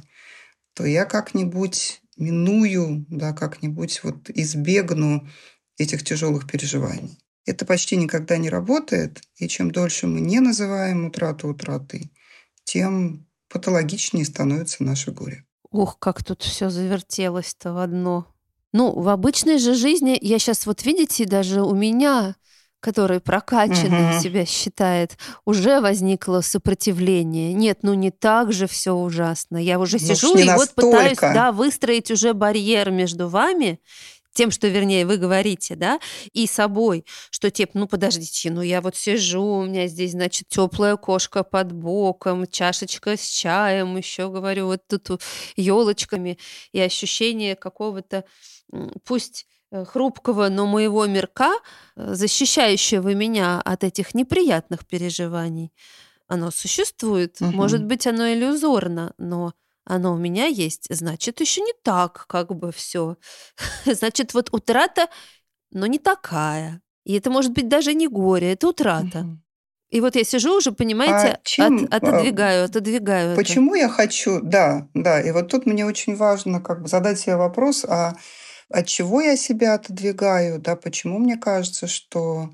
то 0.74 0.86
я 0.86 1.05
как-нибудь 1.05 2.01
миную, 2.17 3.05
да, 3.10 3.34
как-нибудь 3.34 4.01
вот 4.03 4.29
избегну 4.29 5.27
этих 5.77 6.03
тяжелых 6.03 6.48
переживаний. 6.48 7.19
Это 7.45 7.65
почти 7.65 7.95
никогда 7.95 8.38
не 8.38 8.50
работает, 8.50 9.22
и 9.38 9.48
чем 9.48 9.72
дольше 9.72 10.07
мы 10.07 10.19
не 10.19 10.39
называем 10.39 11.05
утрату 11.05 11.50
утратой, 11.50 12.12
тем 12.63 13.27
патологичнее 13.50 14.25
становится 14.25 14.84
наше 14.84 15.12
горе. 15.12 15.44
Ух, 15.75 16.00
как 16.00 16.24
тут 16.24 16.41
все 16.41 16.70
завертелось-то 16.70 17.74
в 17.74 17.79
одно. 17.79 18.27
Ну, 18.72 18.91
в 18.91 19.10
обычной 19.10 19.58
же 19.58 19.74
жизни, 19.74 20.17
я 20.22 20.39
сейчас 20.39 20.65
вот 20.65 20.84
видите, 20.84 21.25
даже 21.25 21.63
у 21.63 21.74
меня 21.74 22.36
который 22.86 23.20
прокачанный 23.20 24.12
угу. 24.12 24.20
себя 24.20 24.46
считает, 24.46 25.17
уже 25.44 25.82
возникло 25.82 26.41
сопротивление. 26.41 27.51
Нет, 27.51 27.79
ну 27.82 27.96
не 27.96 28.12
так 28.12 28.53
же 28.53 28.67
все 28.67 28.94
ужасно. 28.94 29.58
Я 29.58 29.79
уже 29.79 29.98
ну, 30.00 30.05
сижу 30.05 30.38
и 30.38 30.44
настолько. 30.44 30.55
вот 30.55 30.75
пытаюсь 30.75 31.17
да, 31.17 31.51
выстроить 31.51 32.12
уже 32.12 32.36
барьер 32.36 32.91
между 32.91 33.27
вами 33.27 33.79
тем, 34.35 34.51
что, 34.51 34.67
вернее, 34.67 35.05
вы 35.05 35.17
говорите, 35.17 35.75
да, 35.75 35.99
и 36.33 36.45
собой, 36.45 37.05
что 37.31 37.49
типа, 37.49 37.71
ну 37.73 37.87
подождите, 37.87 38.51
ну 38.51 38.61
я 38.61 38.81
вот 38.81 38.95
сижу, 38.95 39.41
у 39.41 39.65
меня 39.65 39.87
здесь, 39.87 40.11
значит, 40.11 40.49
теплая 40.49 40.97
кошка 40.97 41.43
под 41.43 41.71
боком, 41.71 42.45
чашечка 42.45 43.17
с 43.17 43.25
чаем, 43.25 43.97
еще 43.97 44.29
говорю, 44.29 44.67
вот 44.67 44.81
тут 44.87 45.21
елочками, 45.55 46.37
и 46.73 46.79
ощущение 46.79 47.55
какого-то, 47.55 48.25
пусть 49.05 49.47
э, 49.71 49.85
хрупкого, 49.85 50.49
но 50.49 50.67
моего 50.67 51.05
мирка, 51.05 51.53
э, 51.95 52.13
защищающего 52.13 53.13
меня 53.13 53.61
от 53.61 53.83
этих 53.85 54.13
неприятных 54.13 54.85
переживаний, 54.85 55.71
оно 56.27 56.51
существует. 56.51 57.39
Угу. 57.39 57.51
Может 57.51 57.85
быть, 57.85 58.05
оно 58.05 58.33
иллюзорно, 58.33 59.13
но 59.17 59.53
оно 59.85 60.13
у 60.13 60.17
меня 60.17 60.47
есть, 60.47 60.87
значит, 60.89 61.41
еще 61.41 61.61
не 61.61 61.73
так, 61.83 62.25
как 62.27 62.55
бы 62.55 62.71
все. 62.71 63.17
значит, 63.85 64.33
вот 64.33 64.49
утрата, 64.51 65.07
но 65.71 65.85
не 65.85 65.99
такая. 65.99 66.81
И 67.05 67.13
это 67.13 67.29
может 67.29 67.53
быть 67.53 67.69
даже 67.69 67.93
не 67.93 68.07
горе, 68.07 68.53
это 68.53 68.67
утрата. 68.67 69.27
И 69.91 70.01
вот 70.01 70.15
я 70.15 70.23
сижу 70.23 70.57
уже, 70.57 70.71
понимаете, 70.71 71.37
а 71.37 71.39
чем, 71.43 71.85
от, 71.85 71.93
отодвигаю, 71.93 72.65
отодвигаю. 72.65 73.35
Почему 73.35 73.75
это. 73.75 73.85
я 73.85 73.89
хочу, 73.89 74.41
да, 74.41 74.89
да, 74.93 75.21
и 75.21 75.31
вот 75.31 75.49
тут 75.49 75.67
мне 75.67 75.85
очень 75.85 76.15
важно 76.15 76.59
как 76.59 76.81
бы 76.81 76.87
задать 76.87 77.19
себе 77.19 77.35
вопрос, 77.35 77.85
а 77.87 78.15
от 78.69 78.87
чего 78.87 79.21
я 79.21 79.37
себя 79.37 79.75
отодвигаю, 79.75 80.59
да, 80.59 80.75
почему 80.75 81.19
мне 81.19 81.37
кажется, 81.37 81.85
что 81.85 82.49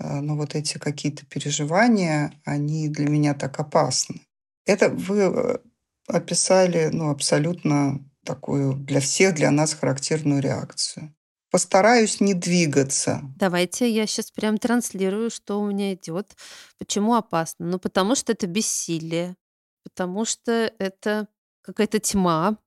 э, 0.00 0.20
ну, 0.20 0.36
вот 0.36 0.56
эти 0.56 0.78
какие-то 0.78 1.24
переживания, 1.26 2.32
они 2.44 2.88
для 2.88 3.08
меня 3.08 3.34
так 3.34 3.58
опасны. 3.60 4.20
Это 4.66 4.88
вы 4.88 5.20
э, 5.20 5.58
описали 6.06 6.90
ну, 6.92 7.10
абсолютно 7.10 8.04
такую 8.24 8.74
для 8.74 9.00
всех, 9.00 9.34
для 9.34 9.50
нас 9.50 9.74
характерную 9.74 10.40
реакцию. 10.40 11.14
Постараюсь 11.50 12.20
не 12.20 12.34
двигаться. 12.34 13.20
Давайте 13.36 13.88
я 13.88 14.06
сейчас 14.06 14.30
прям 14.32 14.58
транслирую, 14.58 15.30
что 15.30 15.60
у 15.60 15.66
меня 15.66 15.94
идет. 15.94 16.32
Почему 16.78 17.14
опасно? 17.14 17.66
Ну, 17.66 17.78
потому 17.78 18.16
что 18.16 18.32
это 18.32 18.48
бессилие, 18.48 19.36
потому 19.84 20.24
что 20.24 20.72
это 20.78 21.28
какая-то 21.62 22.00
тьма 22.00 22.58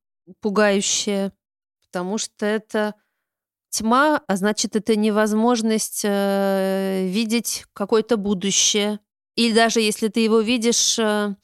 пугающая, 0.41 1.33
потому 1.83 2.17
что 2.17 2.45
это 2.45 2.95
тьма, 3.69 4.21
а 4.27 4.35
значит, 4.35 4.75
это 4.75 4.95
невозможность 4.95 6.01
э, 6.03 7.07
видеть 7.07 7.65
какое-то 7.73 8.17
будущее. 8.17 8.99
Или 9.35 9.53
даже 9.53 9.81
если 9.81 10.07
ты 10.07 10.21
его 10.21 10.39
видишь, 10.39 10.97
э, 10.99 11.35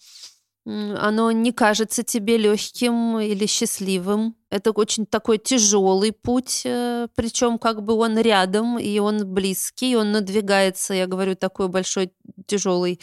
оно 0.66 1.32
не 1.32 1.52
кажется 1.52 2.04
тебе 2.04 2.38
легким 2.38 3.20
или 3.20 3.46
счастливым. 3.46 4.36
Это 4.50 4.72
очень 4.72 5.06
такой 5.06 5.38
тяжелый 5.38 6.14
путь, 6.14 6.62
э, 6.64 7.08
причем 7.16 7.58
как 7.58 7.84
бы 7.84 7.96
он 7.96 8.18
рядом, 8.18 8.80
и 8.80 8.98
он 9.00 9.28
близкий, 9.28 9.98
он 9.98 10.12
надвигается, 10.12 10.94
я 10.94 11.08
говорю, 11.08 11.36
такой 11.36 11.68
большой 11.68 12.14
тяжелой 12.46 13.00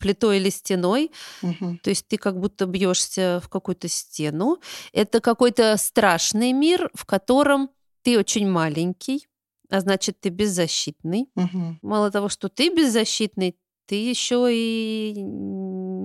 плитой 0.00 0.38
или 0.38 0.50
стеной. 0.50 1.12
Угу. 1.42 1.78
То 1.82 1.90
есть 1.90 2.08
ты 2.08 2.16
как 2.16 2.40
будто 2.40 2.66
бьешься 2.66 3.40
в 3.44 3.48
какую-то 3.48 3.86
стену. 3.86 4.58
Это 4.92 5.20
какой-то 5.20 5.76
страшный 5.76 6.52
мир, 6.52 6.90
в 6.94 7.04
котором 7.04 7.70
ты 8.02 8.18
очень 8.18 8.48
маленький, 8.48 9.28
а 9.70 9.80
значит, 9.80 10.20
ты 10.20 10.30
беззащитный. 10.30 11.28
Угу. 11.36 11.78
Мало 11.82 12.10
того, 12.10 12.28
что 12.28 12.48
ты 12.48 12.74
беззащитный, 12.74 13.56
ты 13.86 13.96
еще 13.96 14.48
и 14.50 15.14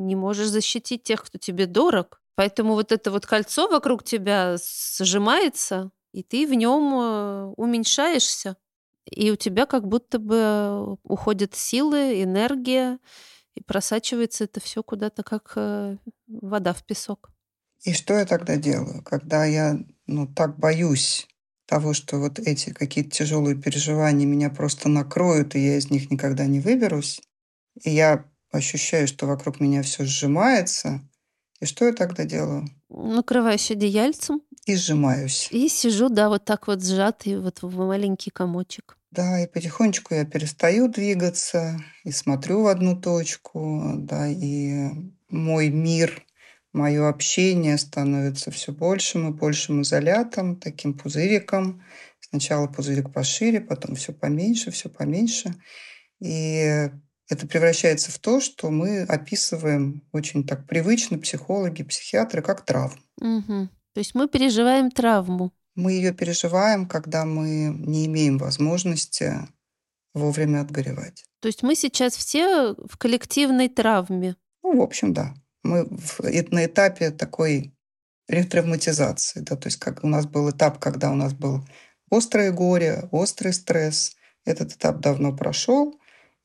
не 0.09 0.15
можешь 0.15 0.49
защитить 0.49 1.03
тех, 1.03 1.23
кто 1.23 1.37
тебе 1.37 1.65
дорог. 1.65 2.21
Поэтому 2.35 2.73
вот 2.73 2.91
это 2.91 3.11
вот 3.11 3.25
кольцо 3.25 3.69
вокруг 3.69 4.03
тебя 4.03 4.57
сжимается, 4.99 5.91
и 6.13 6.23
ты 6.23 6.47
в 6.47 6.53
нем 6.53 6.93
э, 6.93 7.53
уменьшаешься. 7.55 8.57
И 9.05 9.31
у 9.31 9.35
тебя 9.35 9.65
как 9.65 9.87
будто 9.87 10.19
бы 10.19 10.97
уходят 11.03 11.55
силы, 11.55 12.21
энергия, 12.23 12.99
и 13.55 13.63
просачивается 13.63 14.45
это 14.45 14.59
все 14.59 14.83
куда-то 14.83 15.23
как 15.23 15.53
э, 15.55 15.97
вода 16.27 16.73
в 16.73 16.83
песок. 16.83 17.29
И 17.83 17.93
что 17.93 18.13
я 18.13 18.25
тогда 18.25 18.57
делаю, 18.57 19.03
когда 19.03 19.45
я 19.45 19.77
ну, 20.07 20.27
так 20.27 20.57
боюсь 20.57 21.27
того, 21.65 21.93
что 21.93 22.17
вот 22.17 22.39
эти 22.39 22.71
какие-то 22.71 23.11
тяжелые 23.11 23.55
переживания 23.55 24.25
меня 24.25 24.49
просто 24.49 24.89
накроют, 24.89 25.55
и 25.55 25.59
я 25.59 25.77
из 25.77 25.89
них 25.91 26.09
никогда 26.11 26.45
не 26.45 26.59
выберусь? 26.59 27.21
И 27.83 27.91
я 27.91 28.25
ощущаю, 28.51 29.07
что 29.07 29.25
вокруг 29.25 29.59
меня 29.59 29.81
все 29.83 30.05
сжимается. 30.05 31.01
И 31.59 31.65
что 31.65 31.85
я 31.85 31.93
тогда 31.93 32.23
делаю? 32.23 32.67
Накрываюсь 32.89 33.71
одеяльцем. 33.71 34.41
И 34.65 34.75
сжимаюсь. 34.75 35.49
И 35.51 35.67
сижу, 35.67 36.09
да, 36.09 36.29
вот 36.29 36.45
так 36.45 36.67
вот 36.67 36.83
сжатый 36.83 37.39
вот 37.39 37.61
в 37.61 37.77
маленький 37.77 38.29
комочек. 38.29 38.97
Да, 39.11 39.41
и 39.41 39.47
потихонечку 39.47 40.13
я 40.13 40.23
перестаю 40.25 40.87
двигаться 40.87 41.79
и 42.03 42.11
смотрю 42.11 42.63
в 42.63 42.67
одну 42.67 42.99
точку, 42.99 43.93
да, 43.97 44.27
и 44.27 44.89
мой 45.29 45.69
мир, 45.69 46.23
мое 46.73 47.09
общение 47.09 47.77
становится 47.79 48.51
все 48.51 48.71
большим 48.71 49.29
и 49.29 49.37
большим 49.37 49.81
изолятом, 49.81 50.57
таким 50.57 50.93
пузыриком. 50.93 51.83
Сначала 52.19 52.67
пузырик 52.67 53.11
пошире, 53.11 53.61
потом 53.61 53.95
все 53.95 54.13
поменьше, 54.13 54.69
все 54.69 54.89
поменьше. 54.89 55.55
И 56.19 56.91
это 57.29 57.47
превращается 57.47 58.11
в 58.11 58.17
то, 58.17 58.41
что 58.41 58.71
мы 58.71 59.03
описываем 59.03 60.03
очень 60.11 60.45
так 60.45 60.65
привычно 60.67 61.19
психологи, 61.19 61.83
психиатры, 61.83 62.41
как 62.41 62.65
травму. 62.65 63.01
Угу. 63.21 63.69
То 63.93 63.97
есть 63.99 64.15
мы 64.15 64.27
переживаем 64.27 64.89
травму. 64.89 65.53
Мы 65.75 65.93
ее 65.93 66.11
переживаем, 66.11 66.87
когда 66.87 67.25
мы 67.25 67.73
не 67.73 68.07
имеем 68.07 68.37
возможности 68.39 69.47
вовремя 70.13 70.61
отгоревать. 70.61 71.23
То 71.39 71.47
есть 71.47 71.63
мы 71.63 71.75
сейчас 71.75 72.15
все 72.15 72.73
в 72.73 72.97
коллективной 72.97 73.69
травме. 73.69 74.35
Ну, 74.63 74.77
в 74.77 74.81
общем, 74.81 75.13
да. 75.13 75.33
Мы 75.63 75.87
на 76.51 76.65
этапе 76.65 77.11
такой 77.11 77.73
ретравматизации. 78.27 79.41
Да, 79.41 79.55
то 79.55 79.67
есть 79.67 79.77
как 79.77 80.03
у 80.03 80.07
нас 80.07 80.25
был 80.25 80.49
этап, 80.49 80.79
когда 80.79 81.11
у 81.11 81.15
нас 81.15 81.33
был 81.33 81.63
острое 82.09 82.51
горе, 82.51 83.07
острый 83.11 83.53
стресс. 83.53 84.15
Этот 84.45 84.73
этап 84.73 84.99
давно 84.99 85.35
прошел, 85.35 85.99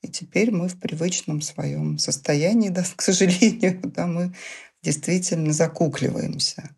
и 0.05 0.07
теперь 0.07 0.51
мы 0.51 0.67
в 0.67 0.79
привычном 0.79 1.41
своем 1.41 1.97
состоянии, 1.97 2.69
да, 2.69 2.85
к 2.95 3.01
сожалению, 3.01 3.81
да, 3.83 4.05
мы 4.05 4.33
действительно 4.83 5.51
закукливаемся. 5.51 6.75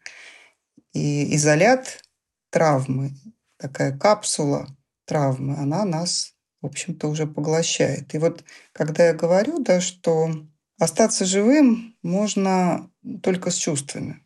И 0.93 1.35
изолят 1.35 2.01
травмы, 2.49 3.11
такая 3.57 3.97
капсула 3.97 4.67
травмы, 5.05 5.57
она 5.57 5.83
нас, 5.83 6.35
в 6.61 6.67
общем-то, 6.67 7.09
уже 7.09 7.27
поглощает. 7.27 8.15
И 8.15 8.17
вот 8.17 8.45
когда 8.71 9.07
я 9.07 9.13
говорю, 9.13 9.59
да, 9.59 9.81
что 9.81 10.31
остаться 10.79 11.25
живым 11.25 11.95
можно 12.01 12.89
только 13.21 13.51
с 13.51 13.55
чувствами, 13.55 14.23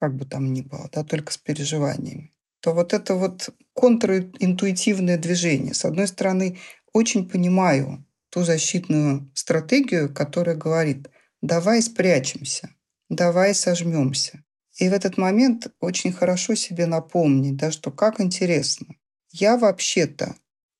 как 0.00 0.14
бы 0.16 0.26
там 0.26 0.52
ни 0.52 0.60
было, 0.60 0.90
да, 0.92 1.02
только 1.02 1.32
с 1.32 1.38
переживаниями, 1.38 2.30
то 2.60 2.74
вот 2.74 2.92
это 2.92 3.14
вот 3.14 3.48
контринтуитивное 3.72 5.16
движение. 5.16 5.72
С 5.72 5.86
одной 5.86 6.08
стороны, 6.08 6.58
очень 6.92 7.28
понимаю 7.28 8.03
ту 8.34 8.42
защитную 8.42 9.30
стратегию, 9.32 10.12
которая 10.12 10.56
говорит, 10.56 11.08
давай 11.40 11.80
спрячемся, 11.80 12.68
давай 13.08 13.54
сожмемся. 13.54 14.42
И 14.76 14.88
в 14.88 14.92
этот 14.92 15.16
момент 15.16 15.68
очень 15.78 16.12
хорошо 16.12 16.56
себе 16.56 16.86
напомнить, 16.86 17.54
да, 17.54 17.70
что 17.70 17.92
как 17.92 18.20
интересно. 18.20 18.96
Я 19.30 19.56
вообще-то 19.56 20.34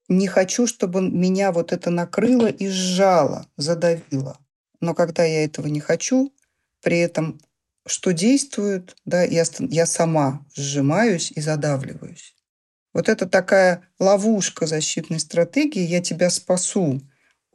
не 0.08 0.26
хочу, 0.26 0.66
чтобы 0.66 1.00
меня 1.00 1.52
вот 1.52 1.73
это 1.73 1.90
накрыло 1.90 2.49
и 2.49 2.66
сжало, 2.66 3.46
задавило. 3.56 4.37
Но 4.80 4.92
когда 4.92 5.23
я 5.23 5.44
этого 5.44 5.68
не 5.68 5.78
хочу, 5.78 6.34
при 6.82 6.99
этом 6.99 7.40
что 7.87 8.12
действует, 8.12 8.96
да, 9.04 9.23
я, 9.23 9.44
я 9.61 9.87
сама 9.87 10.44
сжимаюсь 10.56 11.30
и 11.30 11.40
задавливаюсь. 11.40 12.34
Вот 12.92 13.08
это 13.08 13.26
такая 13.26 13.88
ловушка 14.00 14.66
защитной 14.66 15.20
стратегии. 15.20 15.82
Я 15.82 16.00
тебя 16.00 16.30
спасу 16.30 17.00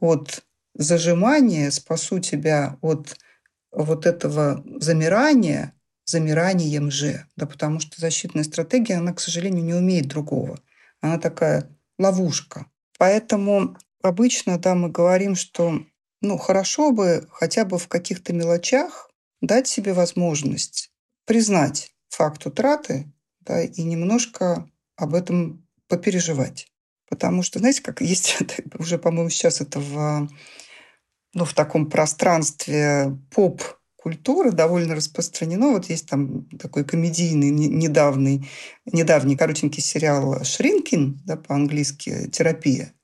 от 0.00 0.44
зажимания, 0.74 1.70
спасу 1.70 2.18
тебя 2.18 2.78
от 2.80 3.16
вот 3.72 4.06
этого 4.06 4.64
замирания, 4.80 5.74
замиранием 6.04 6.90
же, 6.90 7.26
да, 7.36 7.46
потому 7.46 7.80
что 7.80 8.00
защитная 8.00 8.44
стратегия, 8.44 8.96
она, 8.96 9.12
к 9.12 9.20
сожалению, 9.20 9.64
не 9.64 9.74
умеет 9.74 10.08
другого. 10.08 10.58
Она 11.00 11.18
такая 11.18 11.68
ловушка. 11.98 12.66
Поэтому 12.98 13.76
обычно, 14.02 14.58
да, 14.58 14.74
мы 14.74 14.90
говорим, 14.90 15.34
что 15.34 15.84
ну, 16.20 16.36
хорошо 16.36 16.90
бы 16.90 17.28
хотя 17.30 17.64
бы 17.64 17.78
в 17.78 17.88
каких-то 17.88 18.32
мелочах 18.32 19.10
дать 19.40 19.66
себе 19.66 19.92
возможность 19.94 20.90
признать 21.24 21.92
факт 22.08 22.44
утраты 22.46 23.10
да, 23.40 23.62
и 23.62 23.82
немножко 23.82 24.68
об 24.96 25.14
этом 25.14 25.66
попереживать. 25.88 26.69
Потому 27.10 27.42
что, 27.42 27.58
знаете, 27.58 27.82
как 27.82 28.00
есть 28.00 28.38
уже, 28.78 28.96
по-моему, 28.96 29.28
сейчас 29.28 29.60
это 29.60 29.80
в, 29.80 30.28
ну, 31.34 31.44
в 31.44 31.52
таком 31.52 31.90
пространстве 31.90 33.18
поп 33.34 33.62
культуры 33.96 34.52
довольно 34.52 34.94
распространено. 34.94 35.72
Вот 35.72 35.90
есть 35.90 36.08
там 36.08 36.48
такой 36.58 36.84
комедийный, 36.84 37.50
недавний, 37.50 38.48
недавний 38.86 39.36
коротенький 39.36 39.82
сериал 39.82 40.42
«Шринкин», 40.42 41.20
да, 41.26 41.36
по-английски 41.36 42.30
«Терапия». 42.30 42.94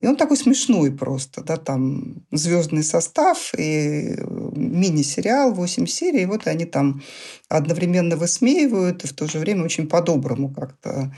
И 0.00 0.06
он 0.06 0.16
такой 0.16 0.36
смешной 0.36 0.92
просто, 0.92 1.42
да, 1.42 1.56
там 1.56 2.26
звездный 2.30 2.82
состав 2.82 3.54
и 3.56 4.14
мини-сериал, 4.54 5.54
8 5.54 5.86
серий, 5.86 6.22
и 6.22 6.26
вот 6.26 6.46
они 6.46 6.66
там 6.66 7.02
одновременно 7.48 8.16
высмеивают 8.16 9.04
и 9.04 9.06
в 9.06 9.14
то 9.14 9.26
же 9.26 9.38
время 9.38 9.64
очень 9.64 9.88
по-доброму 9.88 10.52
как-то 10.52 11.14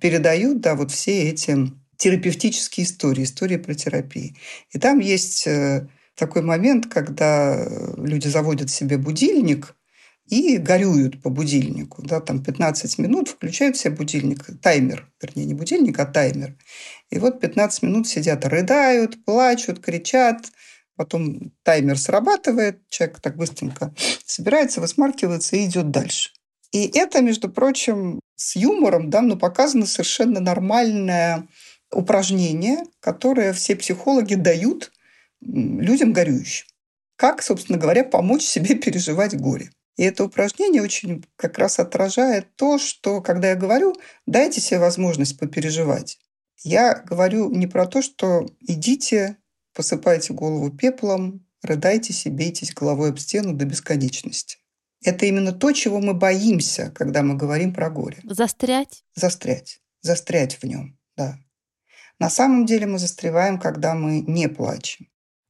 передают, 0.00 0.60
да, 0.60 0.74
вот 0.74 0.90
все 0.90 1.30
эти 1.30 1.72
терапевтические 1.96 2.84
истории, 2.84 3.24
истории 3.24 3.56
про 3.56 3.74
терапию. 3.74 4.34
И 4.72 4.78
там 4.78 4.98
есть 4.98 5.46
э, 5.46 5.88
такой 6.14 6.42
момент, 6.42 6.86
когда 6.86 7.66
люди 7.96 8.28
заводят 8.28 8.70
себе 8.70 8.98
будильник 8.98 9.74
и 10.28 10.58
горюют 10.58 11.22
по 11.22 11.30
будильнику. 11.30 12.02
Да, 12.02 12.20
там 12.20 12.42
15 12.42 12.98
минут 12.98 13.28
включают 13.28 13.76
себе 13.76 13.94
будильник, 13.94 14.44
таймер, 14.60 15.10
вернее, 15.22 15.46
не 15.46 15.54
будильник, 15.54 15.98
а 15.98 16.06
таймер. 16.06 16.56
И 17.10 17.18
вот 17.18 17.40
15 17.40 17.82
минут 17.82 18.06
сидят, 18.06 18.44
рыдают, 18.44 19.24
плачут, 19.24 19.80
кричат. 19.80 20.52
Потом 20.96 21.52
таймер 21.62 21.98
срабатывает, 21.98 22.80
человек 22.88 23.20
так 23.20 23.36
быстренько 23.36 23.94
собирается, 24.24 24.80
высмаркивается 24.80 25.56
и 25.56 25.64
идет 25.64 25.90
дальше. 25.90 26.30
И 26.72 26.90
это, 26.98 27.22
между 27.22 27.48
прочим, 27.48 28.20
с 28.36 28.56
юмором 28.56 29.08
да, 29.08 29.22
ну, 29.22 29.36
показано 29.36 29.86
совершенно 29.86 30.40
нормальное 30.40 31.46
упражнение, 31.90 32.84
которое 33.00 33.52
все 33.52 33.76
психологи 33.76 34.34
дают 34.34 34.92
людям 35.40 36.12
горюющим. 36.12 36.66
Как, 37.16 37.42
собственно 37.42 37.78
говоря, 37.78 38.04
помочь 38.04 38.42
себе 38.42 38.74
переживать 38.74 39.38
горе. 39.38 39.70
И 39.98 40.04
это 40.04 40.24
упражнение 40.24 40.80
очень 40.80 41.24
как 41.34 41.58
раз 41.58 41.80
отражает 41.80 42.54
то, 42.54 42.78
что, 42.78 43.20
когда 43.20 43.50
я 43.50 43.56
говорю, 43.56 43.96
дайте 44.26 44.60
себе 44.60 44.78
возможность 44.78 45.36
попереживать. 45.38 46.20
Я 46.62 46.94
говорю 46.94 47.50
не 47.50 47.66
про 47.66 47.84
то, 47.84 48.00
что 48.00 48.46
идите, 48.60 49.38
посыпайте 49.74 50.32
голову 50.32 50.70
пеплом, 50.70 51.44
рыдайтесь 51.62 52.26
и 52.26 52.30
бейтесь 52.30 52.72
головой 52.72 53.10
об 53.10 53.18
стену 53.18 53.54
до 53.54 53.64
бесконечности. 53.64 54.58
Это 55.04 55.26
именно 55.26 55.50
то, 55.50 55.72
чего 55.72 56.00
мы 56.00 56.14
боимся, 56.14 56.92
когда 56.94 57.24
мы 57.24 57.34
говорим 57.34 57.74
про 57.74 57.90
горе. 57.90 58.18
Застрять? 58.22 59.04
Застрять. 59.16 59.80
Застрять 60.00 60.62
в 60.62 60.64
нем, 60.64 60.96
да. 61.16 61.38
На 62.20 62.30
самом 62.30 62.66
деле 62.66 62.86
мы 62.86 63.00
застреваем, 63.00 63.58
когда 63.58 63.96
мы 63.96 64.20
не 64.20 64.48
плачем. 64.48 65.08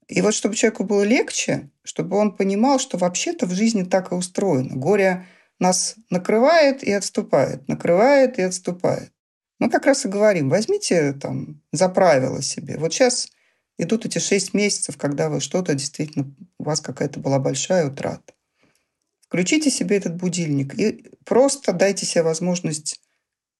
И 0.08 0.22
вот 0.22 0.34
чтобы 0.34 0.54
человеку 0.54 0.84
было 0.84 1.02
легче, 1.02 1.70
чтобы 1.84 2.16
он 2.16 2.34
понимал, 2.34 2.78
что 2.78 2.96
вообще-то 2.96 3.46
в 3.46 3.52
жизни 3.52 3.82
так 3.82 4.10
и 4.10 4.14
устроено. 4.14 4.74
Горе 4.74 5.26
нас 5.58 5.96
накрывает 6.08 6.82
и 6.82 6.90
отступает, 6.92 7.68
накрывает 7.68 8.38
и 8.38 8.42
отступает. 8.42 9.12
Мы 9.58 9.70
как 9.70 9.84
раз 9.84 10.06
и 10.06 10.08
говорим, 10.08 10.48
возьмите 10.48 11.12
там 11.12 11.60
за 11.72 11.88
правило 11.90 12.40
себе. 12.42 12.78
Вот 12.78 12.94
сейчас 12.94 13.28
идут 13.76 14.06
эти 14.06 14.18
шесть 14.18 14.54
месяцев, 14.54 14.96
когда 14.96 15.28
вы 15.28 15.40
что-то 15.40 15.74
действительно, 15.74 16.34
у 16.58 16.64
вас 16.64 16.80
какая-то 16.80 17.20
была 17.20 17.38
большая 17.38 17.88
утрата. 17.88 18.32
Включите 19.20 19.70
себе 19.70 19.98
этот 19.98 20.16
будильник 20.16 20.74
и 20.78 21.04
просто 21.24 21.74
дайте 21.74 22.06
себе 22.06 22.22
возможность 22.22 22.98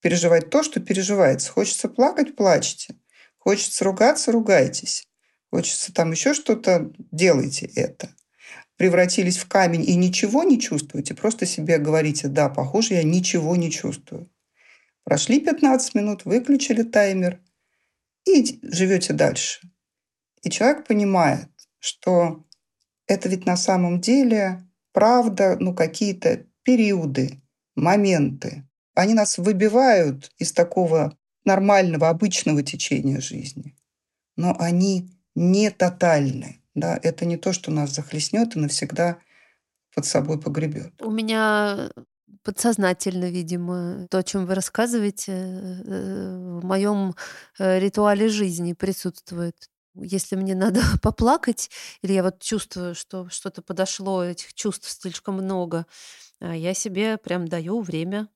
переживать 0.00 0.48
то, 0.48 0.62
что 0.62 0.80
переживается. 0.80 1.52
Хочется 1.52 1.88
плакать– 1.88 2.37
плачьте. 2.37 2.94
Хочется 3.37 3.84
ругаться– 3.84 4.32
ругайтесь 4.32 5.08
хочется 5.50 5.92
там 5.92 6.12
еще 6.12 6.34
что-то, 6.34 6.90
делайте 7.11 7.66
это. 7.74 8.11
Превратились 8.76 9.38
в 9.38 9.48
камень 9.48 9.88
и 9.88 9.96
ничего 9.96 10.44
не 10.44 10.61
чувствуете, 10.61 11.14
просто 11.14 11.46
себе 11.46 11.78
говорите, 11.78 12.28
да, 12.28 12.48
похоже, 12.48 12.94
я 12.94 13.02
ничего 13.02 13.56
не 13.56 13.70
чувствую. 13.70 14.30
Прошли 15.04 15.40
15 15.40 15.94
минут, 15.94 16.24
выключили 16.24 16.82
таймер 16.82 17.40
и 18.26 18.61
живете 18.62 19.14
дальше. 19.14 19.61
И 20.42 20.50
человек 20.50 20.87
понимает, 20.87 21.48
что 21.78 22.44
это 23.06 23.28
ведь 23.28 23.46
на 23.46 23.56
самом 23.56 24.00
деле 24.00 24.62
правда, 24.92 25.56
ну, 25.58 25.74
какие-то 25.74 26.44
периоды, 26.62 27.40
моменты. 27.74 28.68
Они 28.94 29.14
нас 29.14 29.38
выбивают 29.38 30.30
из 30.38 30.52
такого 30.52 31.16
нормального, 31.44 32.08
обычного 32.08 32.62
течения 32.62 33.20
жизни. 33.20 33.76
Но 34.37 34.56
они 34.58 35.11
не 35.38 35.70
тотальны. 35.70 36.61
Да? 36.74 36.98
Это 37.03 37.24
не 37.24 37.37
то, 37.37 37.53
что 37.53 37.70
нас 37.70 37.94
захлестнет 37.94 38.57
и 38.57 38.59
навсегда 38.59 39.18
под 39.94 40.05
собой 40.05 40.40
погребет. 40.40 40.92
У 41.01 41.11
меня 41.11 41.90
подсознательно, 42.42 43.31
видимо, 43.31 44.07
то, 44.11 44.18
о 44.18 44.22
чем 44.22 44.46
вы 44.46 44.55
рассказываете, 44.55 45.33
э, 45.33 46.59
в 46.61 46.64
моем 46.64 47.14
э, 47.59 47.79
ритуале 47.79 48.29
жизни 48.29 48.74
присутствует. 48.74 49.57
Если 49.94 50.37
мне 50.37 50.55
надо 50.55 50.81
поплакать, 51.03 51.70
или 52.03 52.12
я 52.12 52.22
вот 52.22 52.40
чувствую, 52.40 52.94
что 52.94 53.29
что-то 53.29 53.62
подошло, 53.62 54.24
этих 54.24 54.55
чувств 54.55 54.88
слишком 54.88 55.35
много, 55.35 55.87
а 56.40 56.55
я 56.55 56.74
себе 56.74 57.16
прям 57.16 57.48
даю 57.48 57.81
время 57.81 58.29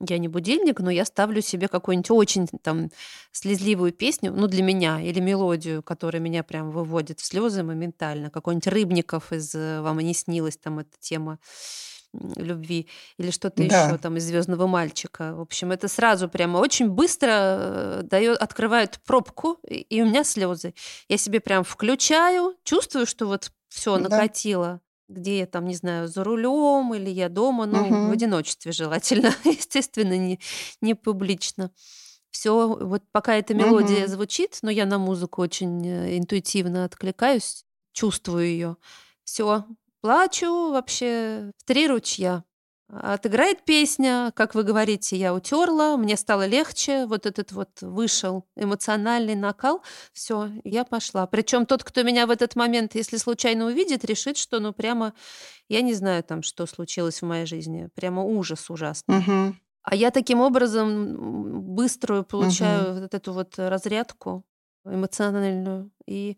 я 0.00 0.18
не 0.18 0.28
будильник, 0.28 0.80
но 0.80 0.90
я 0.90 1.04
ставлю 1.04 1.40
себе 1.40 1.68
какую-нибудь 1.68 2.10
очень 2.10 2.46
там 2.62 2.90
слезливую 3.32 3.92
песню, 3.92 4.32
ну, 4.32 4.46
для 4.46 4.62
меня, 4.62 5.00
или 5.00 5.20
мелодию, 5.20 5.82
которая 5.82 6.20
меня 6.20 6.42
прям 6.42 6.70
выводит 6.70 7.20
в 7.20 7.24
слезы 7.24 7.62
моментально. 7.62 8.30
Какой-нибудь 8.30 8.66
Рыбников 8.66 9.32
из 9.32 9.54
э, 9.54 9.80
«Вам 9.80 10.00
и 10.00 10.04
не 10.04 10.14
снилась», 10.14 10.56
там 10.56 10.80
эта 10.80 10.90
тема 11.00 11.38
любви 12.36 12.88
или 13.18 13.30
что-то 13.30 13.66
да. 13.68 13.86
еще 13.86 13.98
там 13.98 14.16
из 14.16 14.24
Звездного 14.24 14.66
мальчика. 14.66 15.34
В 15.34 15.40
общем, 15.40 15.72
это 15.72 15.88
сразу 15.88 16.28
прямо 16.28 16.58
очень 16.58 16.88
быстро 16.88 17.28
э, 17.30 18.00
дает, 18.04 18.38
открывает 18.38 19.00
пробку, 19.04 19.58
и, 19.68 19.80
и 19.80 20.02
у 20.02 20.06
меня 20.06 20.24
слезы. 20.24 20.74
Я 21.08 21.18
себе 21.18 21.40
прям 21.40 21.64
включаю, 21.64 22.54
чувствую, 22.64 23.06
что 23.06 23.26
вот 23.26 23.50
все 23.68 23.98
накатило. 23.98 24.80
Где 25.14 25.38
я 25.38 25.46
там, 25.46 25.66
не 25.66 25.74
знаю, 25.74 26.08
за 26.08 26.24
рулем 26.24 26.92
или 26.94 27.10
я 27.10 27.28
дома, 27.28 27.66
ну, 27.66 27.82
угу. 27.82 28.08
в 28.08 28.10
одиночестве 28.10 28.72
желательно, 28.72 29.32
естественно, 29.44 30.16
не, 30.18 30.38
не 30.80 30.94
публично. 30.94 31.70
Все, 32.30 32.68
вот 32.68 33.02
пока 33.12 33.36
эта 33.36 33.54
мелодия 33.54 34.04
угу. 34.04 34.12
звучит, 34.12 34.58
но 34.62 34.70
я 34.70 34.86
на 34.86 34.98
музыку 34.98 35.40
очень 35.40 35.86
э, 35.86 36.18
интуитивно 36.18 36.84
откликаюсь, 36.84 37.64
чувствую 37.92 38.46
ее. 38.46 38.76
Все, 39.22 39.64
плачу 40.00 40.72
вообще 40.72 41.52
в 41.56 41.64
три 41.64 41.86
ручья. 41.86 42.44
Отыграет 42.88 43.64
песня, 43.64 44.30
как 44.36 44.54
вы 44.54 44.62
говорите, 44.62 45.16
я 45.16 45.34
утерла, 45.34 45.96
мне 45.96 46.16
стало 46.16 46.46
легче, 46.46 47.06
вот 47.06 47.24
этот 47.24 47.52
вот 47.52 47.70
вышел 47.80 48.44
эмоциональный 48.56 49.34
накал, 49.34 49.82
все, 50.12 50.50
я 50.64 50.84
пошла. 50.84 51.26
Причем 51.26 51.64
тот, 51.64 51.82
кто 51.82 52.02
меня 52.02 52.26
в 52.26 52.30
этот 52.30 52.56
момент, 52.56 52.94
если 52.94 53.16
случайно 53.16 53.66
увидит, 53.66 54.04
решит, 54.04 54.36
что 54.36 54.60
ну 54.60 54.74
прямо, 54.74 55.14
я 55.68 55.80
не 55.80 55.94
знаю 55.94 56.22
там, 56.22 56.42
что 56.42 56.66
случилось 56.66 57.22
в 57.22 57.26
моей 57.26 57.46
жизни, 57.46 57.88
прямо 57.94 58.22
ужас 58.22 58.68
ужасный. 58.68 59.18
Угу. 59.18 59.56
А 59.82 59.94
я 59.94 60.10
таким 60.10 60.40
образом 60.40 61.74
быструю 61.74 62.22
получаю 62.22 62.92
угу. 62.92 63.00
вот 63.00 63.14
эту 63.14 63.32
вот 63.32 63.54
разрядку 63.56 64.44
эмоциональную 64.84 65.90
и 66.06 66.36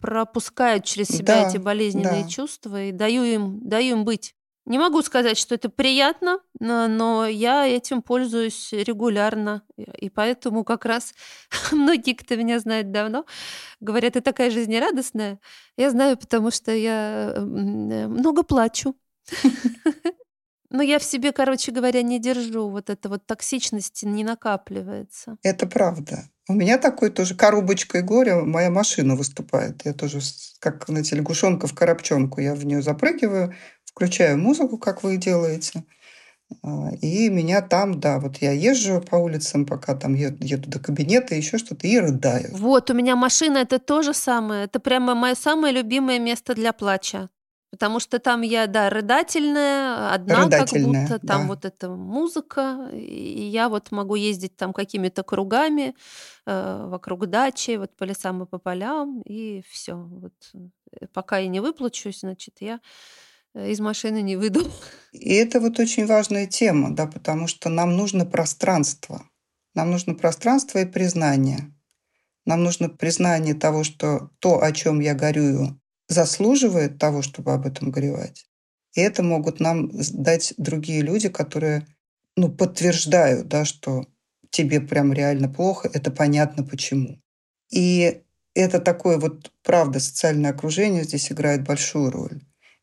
пропускаю 0.00 0.80
через 0.82 1.08
себя 1.08 1.42
да, 1.42 1.48
эти 1.48 1.58
болезненные 1.58 2.22
да. 2.22 2.28
чувства 2.28 2.84
и 2.84 2.92
даю 2.92 3.22
им, 3.24 3.68
даю 3.68 3.98
им 3.98 4.04
быть. 4.04 4.34
Не 4.66 4.78
могу 4.78 5.02
сказать, 5.02 5.38
что 5.38 5.54
это 5.54 5.68
приятно, 5.68 6.38
но, 6.58 7.26
я 7.26 7.66
этим 7.66 8.02
пользуюсь 8.02 8.72
регулярно. 8.72 9.62
И 9.76 10.10
поэтому 10.10 10.64
как 10.64 10.84
раз 10.84 11.14
многие, 11.72 12.14
кто 12.14 12.36
меня 12.36 12.58
знает 12.60 12.92
давно, 12.92 13.24
говорят, 13.80 14.14
ты 14.14 14.20
такая 14.20 14.50
жизнерадостная. 14.50 15.40
Я 15.76 15.90
знаю, 15.90 16.16
потому 16.16 16.50
что 16.50 16.72
я 16.72 17.34
много 17.38 18.42
плачу. 18.42 18.94
Но 20.70 20.84
я 20.84 21.00
в 21.00 21.02
себе, 21.02 21.32
короче 21.32 21.72
говоря, 21.72 22.02
не 22.02 22.20
держу. 22.20 22.68
Вот 22.68 22.90
это 22.90 23.08
вот 23.08 23.26
токсичности 23.26 24.06
не 24.06 24.22
накапливается. 24.22 25.36
Это 25.42 25.66
правда. 25.66 26.24
У 26.48 26.52
меня 26.52 26.78
такой 26.78 27.10
тоже 27.10 27.34
коробочкой 27.34 28.02
горя 28.02 28.36
моя 28.36 28.70
машина 28.70 29.16
выступает. 29.16 29.84
Я 29.84 29.92
тоже 29.92 30.20
как, 30.60 30.84
знаете, 30.86 31.16
лягушонка 31.16 31.66
в 31.66 31.74
коробчонку. 31.74 32.40
Я 32.40 32.54
в 32.54 32.64
нее 32.64 32.82
запрыгиваю, 32.82 33.54
включаю 33.92 34.38
музыку, 34.38 34.78
как 34.78 35.02
вы 35.02 35.16
делаете, 35.16 35.84
а, 36.62 36.90
и 37.00 37.28
меня 37.28 37.62
там, 37.62 38.00
да, 38.00 38.18
вот 38.18 38.38
я 38.38 38.52
езжу 38.52 39.00
по 39.00 39.16
улицам, 39.16 39.66
пока 39.66 39.94
там 39.94 40.14
еду, 40.14 40.44
еду 40.44 40.68
до 40.68 40.78
кабинета, 40.78 41.34
еще 41.34 41.58
что-то, 41.58 41.86
и 41.86 41.98
рыдаю. 41.98 42.50
Вот, 42.52 42.90
у 42.90 42.94
меня 42.94 43.16
машина 43.16 43.58
это 43.58 43.78
то 43.78 44.02
же 44.02 44.14
самое. 44.14 44.64
Это 44.64 44.80
прямо 44.80 45.14
мое 45.14 45.34
самое 45.34 45.74
любимое 45.74 46.18
место 46.18 46.54
для 46.54 46.72
плача. 46.72 47.28
Потому 47.70 48.00
что 48.00 48.18
там 48.18 48.40
я, 48.40 48.66
да, 48.66 48.90
рыдательная, 48.90 50.12
одна 50.12 50.44
рыдательная, 50.44 51.06
как 51.06 51.18
будто, 51.18 51.26
там 51.26 51.42
да. 51.42 51.46
вот 51.46 51.64
эта 51.64 51.88
музыка, 51.88 52.90
и 52.92 53.42
я 53.44 53.68
вот 53.68 53.92
могу 53.92 54.16
ездить 54.16 54.56
там 54.56 54.72
какими-то 54.72 55.22
кругами 55.22 55.94
э, 56.46 56.86
вокруг 56.88 57.28
дачи, 57.28 57.76
вот 57.76 57.96
по 57.96 58.02
лесам 58.02 58.42
и 58.42 58.46
по 58.46 58.58
полям, 58.58 59.22
и 59.22 59.62
все. 59.70 59.94
Вот 59.94 60.34
э, 60.54 61.06
пока 61.12 61.38
я 61.38 61.46
не 61.46 61.60
выплачусь, 61.60 62.20
значит, 62.20 62.56
я 62.58 62.80
из 63.54 63.80
машины 63.80 64.22
не 64.22 64.36
выйду. 64.36 64.70
И 65.12 65.34
это 65.34 65.60
вот 65.60 65.78
очень 65.78 66.06
важная 66.06 66.46
тема, 66.46 66.94
да, 66.94 67.06
потому 67.06 67.46
что 67.46 67.68
нам 67.68 67.96
нужно 67.96 68.24
пространство. 68.24 69.28
Нам 69.74 69.90
нужно 69.90 70.14
пространство 70.14 70.78
и 70.78 70.86
признание. 70.86 71.72
Нам 72.46 72.62
нужно 72.62 72.88
признание 72.88 73.54
того, 73.54 73.84
что 73.84 74.30
то, 74.38 74.62
о 74.62 74.72
чем 74.72 75.00
я 75.00 75.14
горюю, 75.14 75.80
заслуживает 76.08 76.98
того, 76.98 77.22
чтобы 77.22 77.52
об 77.52 77.66
этом 77.66 77.90
горевать. 77.90 78.46
И 78.94 79.00
это 79.00 79.22
могут 79.22 79.60
нам 79.60 79.90
дать 79.92 80.54
другие 80.56 81.02
люди, 81.02 81.28
которые 81.28 81.86
ну, 82.36 82.50
подтверждают, 82.50 83.48
да, 83.48 83.64
что 83.64 84.06
тебе 84.50 84.80
прям 84.80 85.12
реально 85.12 85.48
плохо, 85.48 85.88
это 85.92 86.10
понятно 86.10 86.64
почему. 86.64 87.20
И 87.70 88.22
это 88.54 88.80
такое 88.80 89.18
вот, 89.18 89.52
правда, 89.62 90.00
социальное 90.00 90.50
окружение 90.50 91.04
здесь 91.04 91.30
играет 91.30 91.64
большую 91.64 92.10
роль. 92.10 92.40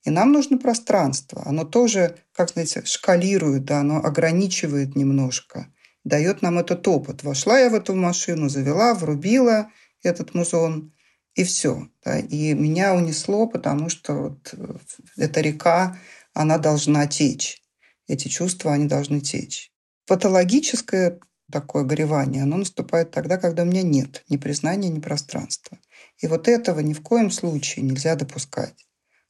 И 0.08 0.10
нам 0.10 0.32
нужно 0.32 0.58
пространство. 0.58 1.44
Оно 1.46 1.66
тоже, 1.66 2.16
как 2.32 2.52
знаете, 2.52 2.82
шкалирует, 2.86 3.66
да, 3.66 3.82
оно 3.82 3.98
ограничивает 3.98 4.96
немножко, 4.96 5.68
дает 6.06 6.42
нам 6.42 6.60
этот 6.60 6.88
опыт. 6.88 7.24
Вошла 7.24 7.60
я 7.60 7.70
в 7.70 7.74
эту 7.74 7.94
машину, 7.94 8.48
завела, 8.48 8.94
врубила 8.94 9.70
этот 10.04 10.34
музон, 10.34 10.94
и 11.36 11.44
все. 11.44 11.90
Да. 12.06 12.20
И 12.20 12.54
меня 12.54 12.96
унесло, 12.96 13.48
потому 13.48 13.90
что 13.90 14.14
вот 14.14 14.54
э, 14.54 14.78
эта 15.18 15.42
река, 15.42 16.00
она 16.34 16.58
должна 16.58 17.06
течь. 17.08 17.62
Эти 18.08 18.30
чувства, 18.30 18.72
они 18.72 18.88
должны 18.88 19.20
течь. 19.20 19.74
Патологическое 20.08 21.20
такое 21.52 21.84
горевание, 21.84 22.44
оно 22.44 22.56
наступает 22.56 23.12
тогда, 23.12 23.36
когда 23.36 23.64
у 23.64 23.66
меня 23.66 23.82
нет 23.82 24.24
ни 24.30 24.38
признания, 24.38 24.88
ни 24.88 25.02
пространства. 25.02 25.78
И 26.20 26.28
вот 26.28 26.48
этого 26.48 26.80
ни 26.80 26.94
в 26.94 27.02
коем 27.02 27.30
случае 27.30 27.84
нельзя 27.84 28.16
допускать 28.16 28.87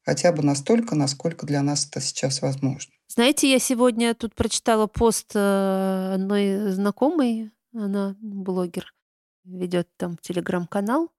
хотя 0.07 0.31
бы 0.31 0.41
настолько, 0.41 0.95
насколько 0.95 1.45
для 1.45 1.61
нас 1.61 1.85
это 1.85 1.99
сейчас 1.99 2.41
возможно. 2.41 2.93
Знаете, 3.09 3.51
я 3.51 3.59
сегодня 3.59 4.15
тут 4.15 4.35
прочитала 4.35 4.87
пост 4.87 5.31
э, 5.35 6.13
одной 6.13 6.71
знакомой, 6.71 7.51
она 7.73 8.15
блогер, 8.21 8.93
ведет 9.43 9.89
там 9.97 10.15
телеграм-канал, 10.21 11.09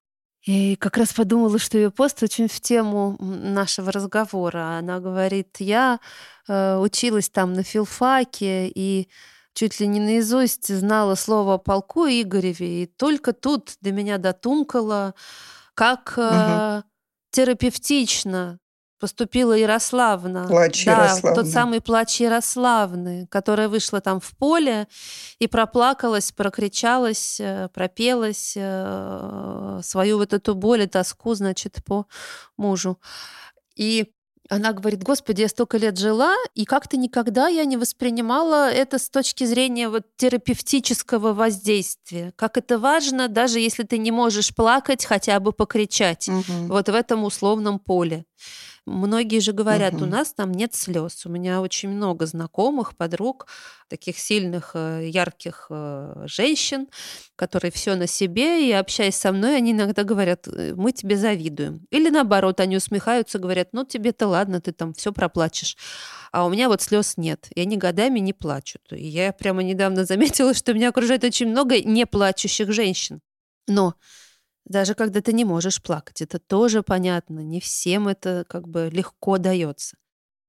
и 0.46 0.74
как 0.76 0.96
раз 0.96 1.12
подумала, 1.12 1.58
что 1.58 1.76
ее 1.76 1.90
пост 1.90 2.22
очень 2.22 2.48
в 2.48 2.58
тему 2.62 3.18
нашего 3.20 3.92
разговора. 3.92 4.78
Она 4.78 5.00
говорит, 5.00 5.56
я 5.58 6.00
э, 6.48 6.78
училась 6.78 7.28
там 7.28 7.52
на 7.52 7.62
филфаке 7.62 8.68
и 8.68 9.10
чуть 9.52 9.80
ли 9.80 9.86
не 9.86 10.00
наизусть 10.00 10.74
знала 10.74 11.14
слово 11.14 11.54
о 11.54 11.58
полку 11.58 12.06
Игореве, 12.06 12.84
и 12.84 12.86
только 12.86 13.34
тут 13.34 13.76
до 13.82 13.92
меня 13.92 14.16
дотумкало, 14.16 15.14
как 15.74 16.14
угу. 16.16 16.88
терапевтично 17.32 18.58
поступила 18.98 19.52
Ярославна. 19.52 20.46
Плач 20.48 20.84
да, 20.84 21.04
Ярославны. 21.06 21.34
тот 21.34 21.48
самый 21.48 21.80
плач 21.80 22.20
Ярославны, 22.20 23.26
которая 23.28 23.68
вышла 23.68 24.00
там 24.00 24.20
в 24.20 24.36
поле 24.36 24.88
и 25.38 25.46
проплакалась, 25.46 26.32
прокричалась, 26.32 27.40
э, 27.40 27.68
пропелась 27.72 28.54
э, 28.56 29.80
свою 29.82 30.18
вот 30.18 30.32
эту 30.32 30.54
боль 30.54 30.82
и 30.82 30.86
тоску, 30.86 31.34
значит, 31.34 31.78
по 31.84 32.06
мужу. 32.56 32.98
И 33.76 34.12
она 34.48 34.72
говорит, 34.72 35.02
господи, 35.02 35.42
я 35.42 35.48
столько 35.48 35.76
лет 35.76 35.98
жила, 35.98 36.34
и 36.54 36.64
как-то 36.64 36.96
никогда 36.96 37.48
я 37.48 37.64
не 37.66 37.76
воспринимала 37.76 38.70
это 38.70 38.98
с 38.98 39.10
точки 39.10 39.44
зрения 39.44 39.90
вот 39.90 40.04
терапевтического 40.16 41.34
воздействия. 41.34 42.32
Как 42.34 42.56
это 42.56 42.78
важно, 42.78 43.28
даже 43.28 43.60
если 43.60 43.82
ты 43.82 43.98
не 43.98 44.10
можешь 44.10 44.54
плакать, 44.54 45.04
хотя 45.04 45.38
бы 45.38 45.52
покричать. 45.52 46.28
Угу. 46.28 46.66
Вот 46.68 46.88
в 46.88 46.94
этом 46.94 47.24
условном 47.24 47.78
поле. 47.78 48.24
Многие 48.88 49.40
же 49.40 49.52
говорят, 49.52 49.94
угу. 49.94 50.04
у 50.04 50.06
нас 50.06 50.32
там 50.32 50.50
нет 50.52 50.74
слез. 50.74 51.26
У 51.26 51.28
меня 51.28 51.60
очень 51.60 51.90
много 51.90 52.26
знакомых, 52.26 52.96
подруг, 52.96 53.46
таких 53.88 54.18
сильных, 54.18 54.70
э, 54.74 55.08
ярких 55.08 55.66
э, 55.70 56.24
женщин, 56.26 56.88
которые 57.36 57.70
все 57.70 57.94
на 57.96 58.06
себе, 58.06 58.68
и 58.68 58.72
общаясь 58.72 59.16
со 59.16 59.32
мной, 59.32 59.56
они 59.56 59.72
иногда 59.72 60.04
говорят, 60.04 60.48
«Э, 60.48 60.72
мы 60.74 60.92
тебе 60.92 61.16
завидуем. 61.16 61.86
Или 61.90 62.08
наоборот, 62.08 62.60
они 62.60 62.76
усмехаются, 62.76 63.38
говорят, 63.38 63.68
ну 63.72 63.84
тебе-то 63.84 64.26
ладно, 64.26 64.60
ты 64.60 64.72
там 64.72 64.94
все 64.94 65.12
проплачешь. 65.12 65.76
А 66.32 66.46
у 66.46 66.50
меня 66.50 66.68
вот 66.68 66.82
слез 66.82 67.16
нет, 67.16 67.48
и 67.54 67.60
они 67.60 67.76
годами 67.76 68.18
не 68.20 68.32
плачут. 68.32 68.82
И 68.92 69.06
я 69.06 69.32
прямо 69.32 69.62
недавно 69.62 70.04
заметила, 70.04 70.54
что 70.54 70.72
меня 70.72 70.88
окружает 70.88 71.24
очень 71.24 71.48
много 71.48 71.80
неплачущих 71.80 72.72
женщин. 72.72 73.20
Но 73.66 73.94
даже 74.68 74.94
когда 74.94 75.20
ты 75.20 75.32
не 75.32 75.44
можешь 75.44 75.82
плакать, 75.82 76.22
это 76.22 76.38
тоже 76.38 76.82
понятно. 76.82 77.40
Не 77.40 77.60
всем 77.60 78.08
это 78.08 78.44
как 78.48 78.68
бы 78.68 78.90
легко 78.92 79.38
дается. 79.38 79.96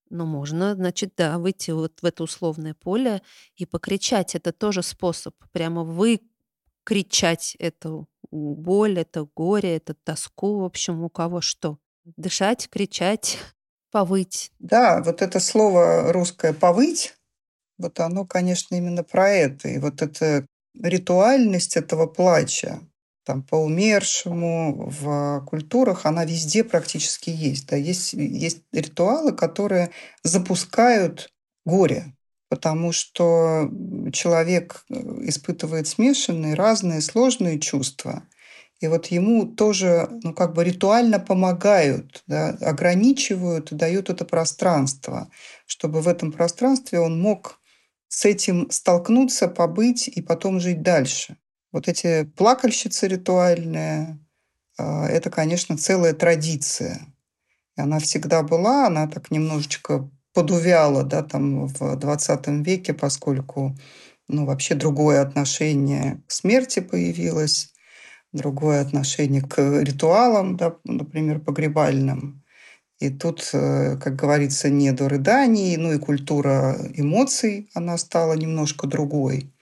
Но 0.09 0.25
можно, 0.25 0.75
значит, 0.75 1.13
да, 1.15 1.37
выйти 1.37 1.71
вот 1.71 2.01
в 2.01 2.05
это 2.05 2.23
условное 2.23 2.73
поле 2.73 3.21
и 3.55 3.65
покричать. 3.65 4.35
Это 4.35 4.51
тоже 4.51 4.81
способ. 4.81 5.35
Прямо 5.51 5.83
выкричать 5.83 7.55
эту 7.59 8.07
боль, 8.31 8.99
это 8.99 9.27
горе, 9.35 9.77
это 9.77 9.93
тоску, 9.93 10.59
в 10.59 10.63
общем, 10.63 11.03
у 11.03 11.09
кого 11.09 11.41
что. 11.41 11.77
Дышать, 12.03 12.69
кричать, 12.69 13.37
повыть. 13.91 14.51
Да, 14.59 15.01
вот 15.03 15.21
это 15.21 15.39
слово 15.39 16.11
русское 16.11 16.53
«повыть», 16.53 17.15
вот 17.77 17.99
оно, 18.01 18.25
конечно, 18.25 18.75
именно 18.75 19.03
про 19.03 19.29
это. 19.29 19.69
И 19.69 19.79
вот 19.79 20.01
эта 20.01 20.45
ритуальность 20.75 21.77
этого 21.77 22.07
плача, 22.07 22.81
там, 23.29 23.43
по 23.43 23.57
умершему, 23.57 24.89
в 24.89 25.45
культурах, 25.45 26.07
она 26.07 26.25
везде 26.25 26.63
практически 26.63 27.29
есть. 27.29 27.67
Да? 27.67 27.75
Есть, 27.75 28.13
есть 28.13 28.63
ритуалы, 28.71 29.33
которые 29.33 29.91
запускают 30.23 31.31
горе, 31.63 32.15
потому 32.49 32.91
что 32.91 33.69
человек 34.13 34.83
э, 34.89 34.95
испытывает 35.27 35.87
смешанные, 35.87 36.55
разные, 36.55 37.01
сложные 37.01 37.59
чувства. 37.59 38.23
И 38.79 38.87
вот 38.87 39.05
ему 39.11 39.45
тоже, 39.45 40.09
ну, 40.23 40.33
как 40.33 40.55
бы 40.55 40.63
ритуально 40.63 41.19
помогают, 41.19 42.23
да, 42.25 42.57
ограничивают, 42.61 43.71
дают 43.71 44.09
это 44.09 44.25
пространство, 44.25 45.29
чтобы 45.67 46.01
в 46.01 46.07
этом 46.07 46.31
пространстве 46.31 46.99
он 46.99 47.21
мог 47.21 47.59
с 48.07 48.25
этим 48.25 48.71
столкнуться, 48.71 49.47
побыть 49.47 50.07
и 50.07 50.19
потом 50.23 50.59
жить 50.59 50.81
дальше. 50.81 51.37
Вот 51.71 51.87
эти 51.87 52.23
плакальщицы 52.23 53.07
ритуальные, 53.07 54.19
а, 54.77 55.07
это, 55.07 55.29
конечно, 55.29 55.77
целая 55.77 56.13
традиция. 56.13 57.01
И 57.77 57.81
она 57.81 57.99
всегда 57.99 58.43
была, 58.43 58.87
она 58.87 59.07
так 59.07 59.31
немножечко 59.31 60.09
подувяла 60.33 61.03
да, 61.03 61.23
там 61.23 61.67
в 61.67 61.95
20 61.95 62.47
веке, 62.65 62.93
поскольку 62.93 63.75
ну, 64.27 64.45
вообще 64.45 64.75
другое 64.75 65.21
отношение 65.21 66.21
к 66.27 66.31
смерти 66.31 66.79
появилось, 66.79 67.73
другое 68.31 68.81
отношение 68.81 69.41
к 69.41 69.81
ритуалам, 69.81 70.55
да, 70.57 70.75
например, 70.85 71.39
погребальным. 71.39 72.43
И 72.99 73.09
тут, 73.09 73.49
э, 73.53 73.97
как 73.97 74.15
говорится, 74.15 74.69
не 74.69 74.91
до 74.91 75.09
рыданий, 75.09 75.77
ну 75.77 75.93
и 75.93 75.99
культура 75.99 76.77
эмоций, 76.93 77.69
она 77.73 77.97
стала 77.97 78.33
немножко 78.33 78.87
другой. 78.87 79.53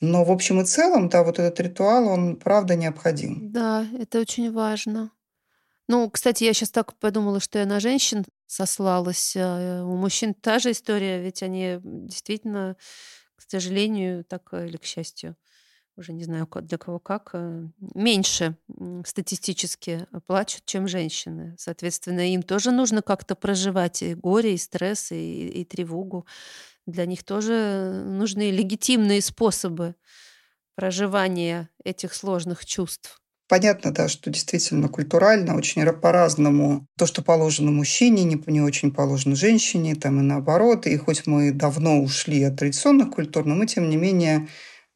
Но 0.00 0.24
в 0.24 0.30
общем 0.30 0.60
и 0.60 0.64
целом, 0.64 1.08
да, 1.08 1.22
вот 1.22 1.38
этот 1.38 1.60
ритуал, 1.60 2.08
он 2.08 2.36
правда 2.36 2.74
необходим. 2.74 3.52
Да, 3.52 3.86
это 3.98 4.18
очень 4.20 4.50
важно. 4.52 5.10
Ну, 5.88 6.08
кстати, 6.08 6.44
я 6.44 6.54
сейчас 6.54 6.70
так 6.70 6.96
подумала, 6.98 7.40
что 7.40 7.58
я 7.58 7.66
на 7.66 7.80
женщин 7.80 8.24
сослалась. 8.46 9.34
А, 9.36 9.84
у 9.84 9.96
мужчин 9.96 10.34
та 10.34 10.58
же 10.58 10.70
история, 10.70 11.20
ведь 11.20 11.42
они 11.42 11.80
действительно, 11.82 12.76
к 13.36 13.42
сожалению, 13.42 14.24
так 14.24 14.48
э, 14.52 14.68
или 14.68 14.76
к 14.76 14.84
счастью, 14.84 15.36
уже 15.96 16.12
не 16.12 16.24
знаю 16.24 16.48
для 16.62 16.78
кого 16.78 16.98
как, 16.98 17.30
э, 17.32 17.68
меньше 17.94 18.56
статистически 19.04 20.06
плачут, 20.26 20.64
чем 20.64 20.88
женщины. 20.88 21.56
Соответственно, 21.58 22.32
им 22.32 22.42
тоже 22.42 22.70
нужно 22.70 23.02
как-то 23.02 23.34
проживать 23.34 24.02
и 24.02 24.14
горе, 24.14 24.54
и 24.54 24.58
стресс, 24.58 25.12
и, 25.12 25.48
и 25.48 25.64
тревогу. 25.64 26.24
Для 26.90 27.06
них 27.06 27.24
тоже 27.24 28.02
нужны 28.06 28.50
легитимные 28.50 29.22
способы 29.22 29.94
проживания 30.74 31.68
этих 31.84 32.14
сложных 32.14 32.64
чувств. 32.64 33.20
Понятно, 33.50 33.92
да, 33.92 34.06
что 34.08 34.30
действительно 34.30 34.88
культурально 34.88 35.56
очень 35.56 35.84
по-разному 35.84 36.86
то, 36.96 37.06
что 37.06 37.20
положено 37.20 37.72
мужчине, 37.72 38.22
не, 38.22 38.40
не 38.46 38.60
очень 38.60 38.92
положено 38.92 39.34
женщине, 39.34 39.96
там 39.96 40.20
и 40.20 40.22
наоборот. 40.22 40.86
И 40.86 40.96
хоть 40.96 41.26
мы 41.26 41.50
давно 41.50 42.00
ушли 42.00 42.44
от 42.44 42.56
традиционных 42.58 43.10
культур, 43.10 43.44
но 43.44 43.56
мы, 43.56 43.66
тем 43.66 43.90
не 43.90 43.96
менее, 43.96 44.46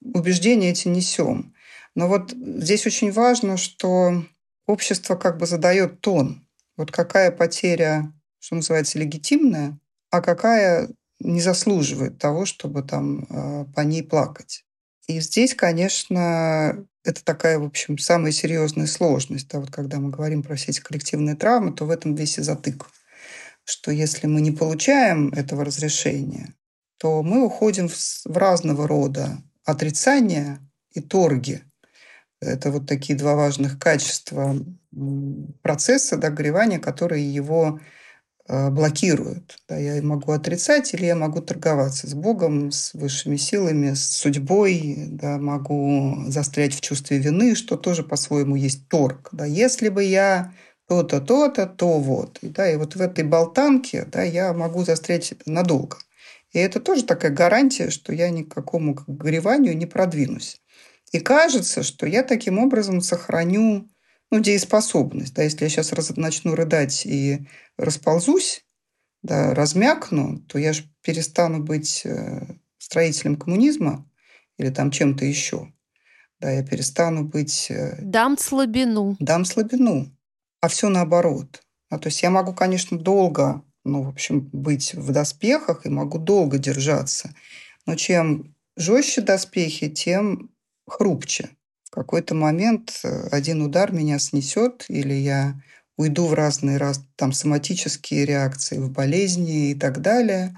убеждения 0.01 0.71
эти 0.71 0.87
несем. 0.87 1.53
Но 1.97 2.07
вот 2.07 2.31
здесь 2.31 2.87
очень 2.87 3.11
важно, 3.11 3.57
что 3.57 4.25
общество 4.67 5.17
как 5.17 5.39
бы 5.39 5.47
задает 5.47 6.01
тон. 6.01 6.47
Вот 6.77 6.93
какая 6.93 7.33
потеря, 7.33 8.13
что 8.39 8.55
называется, 8.55 9.01
легитимная, 9.01 9.79
а 10.11 10.21
какая 10.21 10.91
не 11.21 11.41
заслуживает 11.41 12.19
того, 12.19 12.45
чтобы 12.47 12.83
там 12.83 13.27
э, 13.29 13.65
по 13.75 13.81
ней 13.81 14.03
плакать. 14.03 14.65
И 15.07 15.21
здесь, 15.21 15.55
конечно, 15.55 16.87
это 17.05 17.25
такая, 17.25 17.59
в 17.59 17.65
общем, 17.65 17.99
самая 17.99 18.33
серьезная 18.33 18.87
сложность. 18.87 19.49
Да, 19.49 19.61
вот 19.61 19.71
когда 19.71 19.99
мы 19.99 20.11
говорим 20.11 20.43
про 20.43 20.57
все 20.57 20.71
эти 20.71 20.81
коллективные 20.81 21.37
травмы, 21.37 21.73
то 21.73 21.85
в 21.85 21.91
этом 21.91 22.15
весь 22.15 22.39
и 22.39 22.43
затык. 22.43 22.87
Что 23.65 23.91
если 23.91 24.27
мы 24.27 24.41
не 24.41 24.51
получаем 24.51 25.29
этого 25.31 25.65
разрешения, 25.65 26.55
то 26.99 27.23
мы 27.23 27.45
уходим 27.45 27.89
в, 27.89 27.95
в 27.97 28.37
разного 28.37 28.89
рода 28.89 29.39
отрицания 29.65 30.59
и 30.93 31.01
торги. 31.01 31.63
Это 32.41 32.71
вот 32.71 32.87
такие 32.87 33.19
два 33.19 33.35
важных 33.35 33.79
качества 33.79 34.57
процесса 35.63 36.17
догревания, 36.17 36.79
которые 36.79 37.33
его 37.33 37.81
блокируют. 38.49 39.57
Да, 39.69 39.77
я 39.77 40.03
могу 40.03 40.33
отрицать 40.33 40.93
или 40.95 41.07
я 41.07 41.17
могу 41.17 41.41
торговаться 41.41 42.09
с 42.09 42.15
Богом, 42.15 42.71
с 42.73 42.93
высшими 42.95 43.37
силами, 43.37 43.95
с 43.95 44.05
судьбой, 44.11 44.97
да, 45.09 45.39
могу 45.39 46.25
застрять 46.29 46.75
в 46.75 46.81
чувстве 46.81 47.19
вины, 47.19 47.55
что 47.55 47.77
тоже 47.77 48.03
по-своему 48.03 48.57
есть 48.57 48.89
торг. 48.89 49.29
Да. 49.33 49.47
Если 49.47 49.89
бы 49.89 50.05
я 50.05 50.53
то-то, 50.89 51.21
то-то, 51.21 51.67
то 51.67 51.99
вот. 51.99 52.39
И, 52.43 52.49
да, 52.49 52.71
и 52.71 52.77
вот 52.77 52.97
в 52.97 53.01
этой 53.01 53.25
болтанке 53.25 54.05
да, 54.05 54.23
я 54.23 54.53
могу 54.53 54.85
застрять 54.85 55.35
надолго. 55.47 55.97
И 56.53 56.59
это 56.59 56.81
тоже 56.81 57.05
такая 57.05 57.33
гарантия, 57.33 57.91
что 57.91 58.13
я 58.13 58.31
ни 58.31 58.43
к 58.43 58.55
какому 58.55 58.97
гореванию 59.07 59.77
не 59.77 59.87
продвинусь. 59.87 60.61
И 61.13 61.21
кажется, 61.21 61.83
что 61.83 62.07
я 62.07 62.23
таким 62.23 62.59
образом 62.59 63.01
сохраню 63.01 63.89
ну, 64.35 64.41
дееспособность. 64.41 65.33
Да, 65.35 65.45
если 65.45 65.63
я 65.63 65.69
сейчас 65.69 65.93
раз, 65.93 66.11
начну 66.17 66.57
рыдать 66.57 67.07
и 67.07 67.47
расползусь, 67.77 68.65
да, 69.23 69.55
размякну, 69.55 70.41
то 70.49 70.59
я 70.59 70.73
же 70.73 70.83
перестану 71.03 71.63
быть 71.63 72.03
э, 72.05 72.45
строителем 72.79 73.37
коммунизма 73.37 74.11
или 74.59 74.71
там 74.71 74.91
чем-то 74.91 75.25
еще. 75.25 75.73
Да, 76.41 76.51
я 76.51 76.65
перестану 76.65 77.23
быть... 77.23 77.71
Э, 77.71 77.97
дам 78.03 78.37
слабину. 78.37 79.17
Дам 79.21 79.45
слабину. 79.45 80.13
А 80.61 80.67
все 80.67 80.89
наоборот. 80.89 81.63
А, 81.89 82.01
то 82.01 82.09
есть 82.09 82.21
я 82.25 82.31
могу, 82.31 82.53
конечно, 82.55 82.99
долго, 82.99 83.63
ну, 83.85 84.03
в 84.03 84.09
общем, 84.09 84.51
быть 84.53 84.95
в 84.95 85.13
доспехах 85.13 85.87
и 85.87 85.91
могу 85.91 86.19
долго 86.19 86.59
держаться. 86.59 87.33
Но 87.87 87.95
чем 87.95 88.57
жестче 88.77 89.21
доспехи, 89.21 89.91
тем 89.91 90.51
хрупче 90.89 91.51
какой-то 91.95 92.35
момент 92.35 93.01
э, 93.05 93.29
один 93.31 93.63
удар 93.63 93.93
меня 93.93 94.19
снесет, 94.19 94.85
или 94.89 95.15
я 95.15 95.55
уйду 95.97 96.27
в 96.27 96.35
разные 96.35 96.77
раз, 96.77 97.01
там, 97.17 97.33
соматические 97.33 98.27
реакции, 98.27 98.79
в 98.79 98.91
болезни 98.91 99.71
и 99.71 99.75
так 99.75 100.01
далее. 100.01 100.57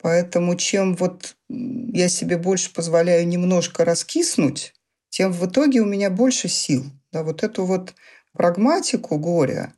Поэтому 0.00 0.56
чем 0.56 0.94
вот 0.96 1.36
я 1.48 2.08
себе 2.08 2.36
больше 2.36 2.72
позволяю 2.74 3.26
немножко 3.26 3.84
раскиснуть, 3.84 4.74
тем 5.08 5.32
в 5.32 5.46
итоге 5.46 5.80
у 5.80 5.86
меня 5.86 6.10
больше 6.10 6.48
сил. 6.48 6.84
Да, 7.12 7.22
вот 7.22 7.42
эту 7.42 7.64
вот 7.64 7.94
прагматику 8.32 9.18
горя, 9.18 9.74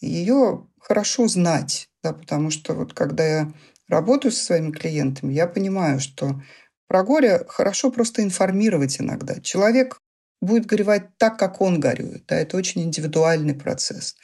ее 0.00 0.66
хорошо 0.80 1.28
знать, 1.28 1.88
да, 2.02 2.12
потому 2.12 2.50
что 2.50 2.74
вот 2.74 2.92
когда 2.92 3.24
я 3.24 3.52
работаю 3.88 4.32
со 4.32 4.44
своими 4.44 4.72
клиентами, 4.72 5.32
я 5.32 5.46
понимаю, 5.46 6.00
что 6.00 6.42
про 6.88 7.04
горе 7.04 7.44
хорошо 7.48 7.90
просто 7.90 8.22
информировать 8.22 9.00
иногда. 9.00 9.40
Человек 9.40 9.98
будет 10.42 10.66
горевать 10.66 11.16
так, 11.16 11.38
как 11.38 11.60
он 11.60 11.80
горюет. 11.80 12.24
Да, 12.26 12.36
это 12.36 12.56
очень 12.56 12.82
индивидуальный 12.82 13.54
процесс. 13.54 14.16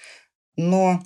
Но 0.57 1.03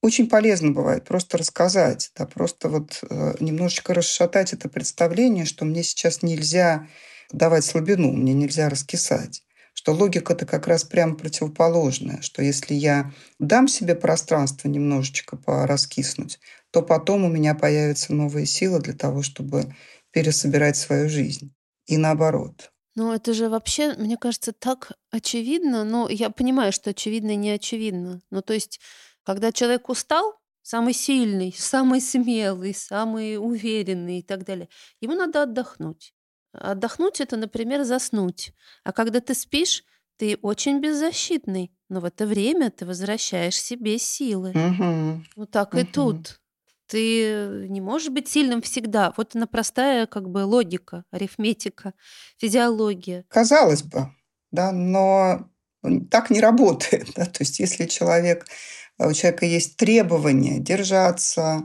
очень 0.00 0.28
полезно 0.28 0.72
бывает 0.72 1.04
просто 1.04 1.38
рассказать, 1.38 2.10
да, 2.16 2.26
просто 2.26 2.68
вот 2.68 3.00
э, 3.08 3.34
немножечко 3.40 3.94
расшатать 3.94 4.52
это 4.52 4.68
представление, 4.68 5.44
что 5.44 5.64
мне 5.64 5.82
сейчас 5.82 6.22
нельзя 6.22 6.88
давать 7.30 7.64
слабину, 7.64 8.12
мне 8.12 8.32
нельзя 8.32 8.68
раскисать. 8.68 9.42
Что 9.74 9.92
логика-то 9.92 10.44
как 10.44 10.66
раз 10.66 10.84
прямо 10.84 11.14
противоположная, 11.14 12.20
что 12.20 12.42
если 12.42 12.74
я 12.74 13.12
дам 13.38 13.68
себе 13.68 13.94
пространство 13.94 14.68
немножечко 14.68 15.36
пораскиснуть, 15.36 16.40
то 16.72 16.82
потом 16.82 17.24
у 17.24 17.28
меня 17.28 17.54
появятся 17.54 18.12
новые 18.12 18.46
силы 18.46 18.80
для 18.80 18.94
того, 18.94 19.22
чтобы 19.22 19.74
пересобирать 20.10 20.76
свою 20.76 21.08
жизнь. 21.08 21.54
И 21.86 21.96
наоборот. 21.96 22.71
Ну, 22.94 23.12
это 23.12 23.32
же 23.32 23.48
вообще, 23.48 23.94
мне 23.94 24.16
кажется, 24.16 24.52
так 24.52 24.92
очевидно. 25.10 25.84
Но 25.84 26.08
я 26.08 26.30
понимаю, 26.30 26.72
что 26.72 26.90
очевидно 26.90 27.30
и 27.30 27.36
не 27.36 27.50
очевидно. 27.50 28.20
Ну, 28.30 28.42
то 28.42 28.52
есть, 28.52 28.80
когда 29.24 29.52
человек 29.52 29.88
устал, 29.88 30.34
самый 30.62 30.92
сильный, 30.94 31.54
самый 31.56 32.00
смелый, 32.00 32.74
самый 32.74 33.36
уверенный 33.38 34.18
и 34.18 34.22
так 34.22 34.44
далее, 34.44 34.68
ему 35.00 35.14
надо 35.14 35.42
отдохнуть. 35.42 36.14
Отдохнуть 36.52 37.20
это, 37.20 37.36
например, 37.36 37.84
заснуть. 37.84 38.52
А 38.84 38.92
когда 38.92 39.20
ты 39.20 39.34
спишь, 39.34 39.84
ты 40.18 40.38
очень 40.42 40.80
беззащитный, 40.80 41.72
но 41.88 42.00
в 42.00 42.04
это 42.04 42.26
время 42.26 42.70
ты 42.70 42.84
возвращаешь 42.84 43.60
себе 43.60 43.98
силы. 43.98 44.50
Угу. 44.50 45.24
Вот 45.36 45.50
так 45.50 45.72
угу. 45.72 45.80
и 45.80 45.84
тут. 45.84 46.41
Ты 46.92 47.68
не 47.70 47.80
можешь 47.80 48.10
быть 48.10 48.28
сильным 48.28 48.60
всегда. 48.60 49.14
Вот 49.16 49.34
она 49.34 49.46
простая 49.46 50.06
как 50.06 50.28
бы 50.28 50.44
логика, 50.44 51.06
арифметика, 51.10 51.94
физиология. 52.36 53.24
Казалось 53.30 53.82
бы, 53.82 54.10
да, 54.50 54.72
но 54.72 55.48
так 56.10 56.28
не 56.28 56.38
работает. 56.38 57.08
Да? 57.16 57.24
То 57.24 57.44
есть 57.44 57.60
если 57.60 57.86
человек, 57.86 58.44
у 58.98 59.10
человека 59.14 59.46
есть 59.46 59.78
требования 59.78 60.58
держаться, 60.58 61.62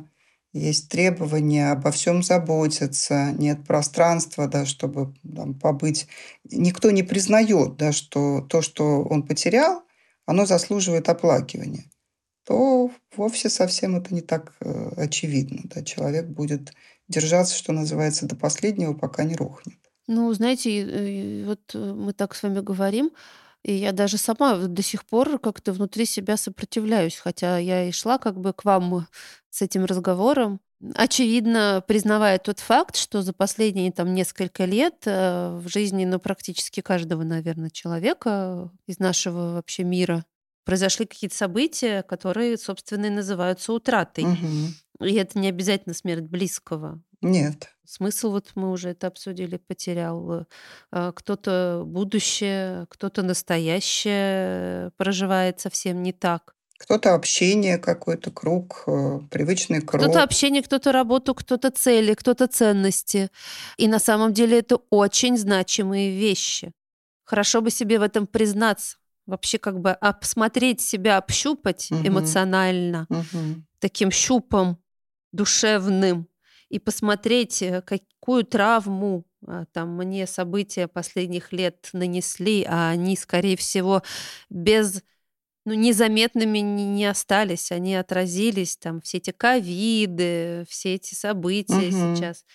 есть 0.54 0.88
требования 0.88 1.74
обо 1.74 1.92
всем 1.92 2.24
заботиться, 2.24 3.34
нет 3.34 3.68
пространства, 3.68 4.48
да, 4.48 4.66
чтобы 4.66 5.14
там, 5.36 5.60
побыть. 5.60 6.08
Никто 6.46 6.90
не 6.90 7.04
признает, 7.04 7.76
да, 7.76 7.92
что 7.92 8.40
то, 8.50 8.62
что 8.62 9.04
он 9.04 9.28
потерял, 9.28 9.84
оно 10.26 10.46
заслуживает 10.46 11.10
оплакивания 11.10 11.84
то 12.48 12.90
вовсе 13.18 13.50
совсем 13.50 13.98
это 13.98 14.16
не 14.16 14.22
так 14.22 14.54
э, 14.62 14.92
очевидно. 14.96 15.64
Да? 15.66 15.84
Человек 15.84 16.28
будет 16.28 16.72
держаться, 17.10 17.56
что 17.56 17.74
называется, 17.74 18.26
до 18.26 18.38
последнего, 18.38 18.94
пока 18.94 19.26
не 19.26 19.36
рухнет. 19.36 19.78
Ну, 20.08 20.32
знаете, 20.34 21.44
вот 21.46 21.60
э, 21.76 21.94
мы 21.94 22.14
так 22.14 22.34
с 22.34 22.44
вами 22.44 22.62
говорим, 22.62 23.12
И 23.64 23.74
я 23.74 23.92
даже 23.92 24.18
сама 24.18 24.56
до 24.56 24.82
сих 24.82 25.04
пор 25.06 25.40
как-то 25.40 25.74
внутри 25.74 26.06
себя 26.06 26.38
сопротивляюсь, 26.38 27.18
хотя 27.18 27.58
я 27.58 27.84
и 27.84 27.92
шла 27.92 28.18
как 28.18 28.40
бы 28.40 28.54
к 28.54 28.64
вам 28.64 29.08
с 29.50 29.62
этим 29.62 29.84
разговором. 29.84 30.62
Очевидно, 30.96 31.84
признавая 31.86 32.38
тот 32.38 32.60
факт, 32.60 32.96
что 32.96 33.24
за 33.24 33.34
последние 33.34 33.92
там 33.92 34.14
несколько 34.14 34.64
лет 34.64 35.04
э, 35.06 35.60
в 35.62 35.68
жизни, 35.68 36.06
ну, 36.06 36.18
практически 36.18 36.80
каждого, 36.80 37.24
наверное, 37.24 37.72
человека 37.72 38.72
из 38.88 39.00
нашего 39.00 39.56
вообще 39.56 39.84
мира 39.84 40.24
произошли 40.68 41.06
какие-то 41.06 41.36
события, 41.36 42.04
которые, 42.04 42.58
собственно, 42.58 43.06
и 43.06 43.10
называются 43.10 43.72
утратой. 43.72 44.26
Угу. 44.26 45.08
И 45.08 45.14
это 45.14 45.40
не 45.40 45.48
обязательно 45.48 45.96
смерть 45.96 46.26
близкого. 46.26 47.02
Нет. 47.22 47.70
Смысл, 47.86 48.32
вот 48.32 48.52
мы 48.56 48.70
уже 48.72 48.90
это 48.90 49.08
обсудили, 49.08 49.56
потерял. 49.56 50.46
Э, 50.92 51.14
кто-то 51.16 51.84
будущее, 51.86 52.86
кто-то 52.90 53.24
настоящее 53.24 54.92
проживает 54.98 55.62
совсем 55.62 56.04
не 56.04 56.12
так. 56.12 56.54
Кто-то 56.80 57.16
общение, 57.16 57.78
какой-то 57.78 58.30
круг, 58.30 58.84
э, 58.88 59.20
привычный 59.32 59.82
круг. 59.82 60.04
Кто-то 60.04 60.22
общение, 60.22 60.62
кто-то 60.62 60.92
работу, 60.92 61.34
кто-то 61.34 61.72
цели, 61.72 62.14
кто-то 62.14 62.48
ценности. 62.48 63.30
И 63.78 63.88
на 63.88 64.00
самом 64.00 64.34
деле 64.34 64.60
это 64.60 64.80
очень 64.90 65.38
значимые 65.38 66.12
вещи. 66.12 66.74
Хорошо 67.24 67.62
бы 67.62 67.72
себе 67.72 68.00
в 68.00 68.04
этом 68.04 68.28
признаться. 68.28 68.98
Вообще 69.28 69.60
как 69.60 69.80
бы 69.80 69.92
обсмотреть 69.92 70.82
себя, 70.82 71.18
общупать 71.18 71.92
угу. 71.92 72.08
эмоционально, 72.08 73.06
угу. 73.10 73.64
таким 73.80 74.10
щупом 74.10 74.80
душевным 75.32 76.28
и 76.70 76.80
посмотреть, 76.80 77.62
э, 77.62 77.82
какую 77.82 78.46
травму 78.46 79.26
а, 79.46 79.66
там 79.72 79.96
мне 79.96 80.26
события 80.28 80.88
последних 80.88 81.52
лет 81.52 81.90
нанесли, 81.94 82.66
а 82.68 82.90
они, 82.90 83.16
скорее 83.16 83.56
всего, 83.56 84.02
без 84.50 85.04
ну, 85.66 85.74
незаметными 85.74 86.60
не, 86.60 86.86
не 86.86 87.06
остались, 87.06 87.72
они 87.72 87.96
отразились, 87.96 88.78
там, 88.78 89.02
все 89.02 89.18
эти 89.18 89.32
ковиды, 89.32 90.66
все 90.70 90.96
эти 90.96 91.14
события 91.14 91.76
угу. 91.76 92.16
сейчас. 92.16 92.46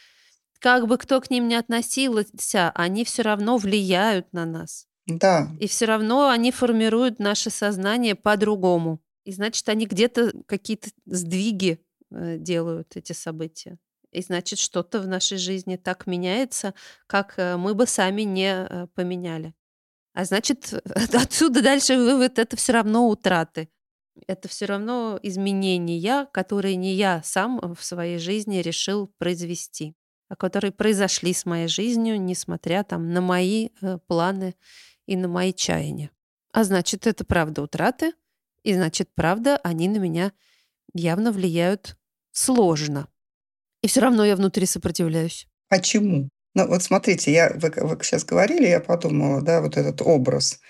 Как 0.58 0.86
бы 0.86 0.96
кто 0.96 1.20
к 1.20 1.30
ним 1.30 1.48
ни 1.48 1.54
относился, 1.54 2.70
они 2.74 3.04
все 3.04 3.22
равно 3.22 3.56
влияют 3.56 4.32
на 4.32 4.46
нас. 4.46 4.86
Да. 5.06 5.48
И 5.58 5.66
все 5.66 5.86
равно 5.86 6.28
они 6.28 6.52
формируют 6.52 7.18
наше 7.18 7.50
сознание 7.50 8.14
по-другому. 8.14 9.00
И 9.24 9.32
значит, 9.32 9.68
они 9.68 9.86
где-то 9.86 10.32
какие-то 10.46 10.90
сдвиги 11.06 11.80
э, 12.10 12.38
делают, 12.38 12.96
эти 12.96 13.12
события. 13.12 13.78
И 14.10 14.20
значит, 14.20 14.58
что-то 14.58 15.00
в 15.00 15.06
нашей 15.06 15.38
жизни 15.38 15.76
так 15.76 16.06
меняется, 16.06 16.74
как 17.06 17.34
э, 17.36 17.56
мы 17.56 17.74
бы 17.74 17.86
сами 17.86 18.22
не 18.22 18.52
э, 18.52 18.86
поменяли. 18.94 19.54
А 20.12 20.24
значит, 20.24 20.72
отсюда 21.14 21.62
дальше 21.62 21.96
вывод 21.96 22.38
это 22.38 22.56
все 22.56 22.72
равно 22.72 23.08
утраты. 23.08 23.68
Это 24.26 24.48
все 24.48 24.66
равно 24.66 25.18
изменения, 25.22 26.28
которые 26.32 26.76
не 26.76 26.94
я 26.94 27.22
сам 27.24 27.74
в 27.74 27.82
своей 27.82 28.18
жизни 28.18 28.58
решил 28.58 29.06
произвести, 29.18 29.94
а 30.28 30.36
которые 30.36 30.70
произошли 30.70 31.32
с 31.32 31.46
моей 31.46 31.68
жизнью, 31.68 32.20
несмотря 32.20 32.84
там 32.84 33.10
на 33.10 33.22
мои 33.22 33.70
планы 34.06 34.54
и 35.06 35.16
на 35.16 35.28
мои 35.28 35.52
чаяния. 35.52 36.10
А 36.52 36.64
значит, 36.64 37.06
это 37.06 37.24
правда 37.24 37.62
утраты, 37.62 38.12
и 38.62 38.74
значит, 38.74 39.10
правда, 39.14 39.56
они 39.58 39.88
на 39.88 39.98
меня 39.98 40.32
явно 40.94 41.32
влияют 41.32 41.96
сложно. 42.32 43.08
И 43.82 43.88
все 43.88 44.00
равно 44.00 44.24
я 44.24 44.36
внутри 44.36 44.66
сопротивляюсь. 44.66 45.48
Почему? 45.68 46.28
Ну, 46.54 46.68
вот 46.68 46.82
смотрите, 46.82 47.32
я, 47.32 47.50
вы, 47.54 47.72
вы 47.76 47.98
сейчас 48.02 48.24
говорили, 48.24 48.68
я 48.68 48.80
подумала, 48.80 49.40
да, 49.40 49.60
вот 49.60 49.76
этот 49.76 50.02
образ. 50.02 50.60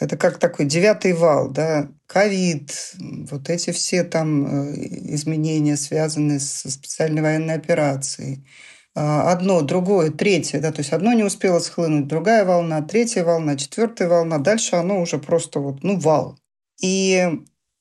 Это 0.00 0.16
как 0.16 0.38
такой 0.38 0.66
девятый 0.66 1.12
вал, 1.12 1.50
да, 1.50 1.88
ковид, 2.06 2.94
вот 3.30 3.48
эти 3.50 3.70
все 3.70 4.02
там 4.04 4.46
э, 4.46 4.74
изменения, 5.14 5.76
связанные 5.76 6.40
со 6.40 6.70
специальной 6.70 7.22
военной 7.22 7.54
операцией. 7.54 8.46
А, 8.96 9.32
одно, 9.32 9.62
другое, 9.62 10.10
третье, 10.10 10.60
да, 10.60 10.70
то 10.70 10.80
есть 10.80 10.92
одно 10.92 11.12
не 11.12 11.24
успело 11.24 11.58
схлынуть, 11.58 12.06
другая 12.06 12.44
волна, 12.44 12.80
третья 12.80 13.24
волна, 13.24 13.56
четвертая 13.56 14.08
волна, 14.08 14.38
дальше 14.38 14.76
оно 14.76 15.00
уже 15.00 15.18
просто 15.18 15.58
вот, 15.58 15.82
ну, 15.82 15.98
вал. 15.98 16.38
И 16.80 17.28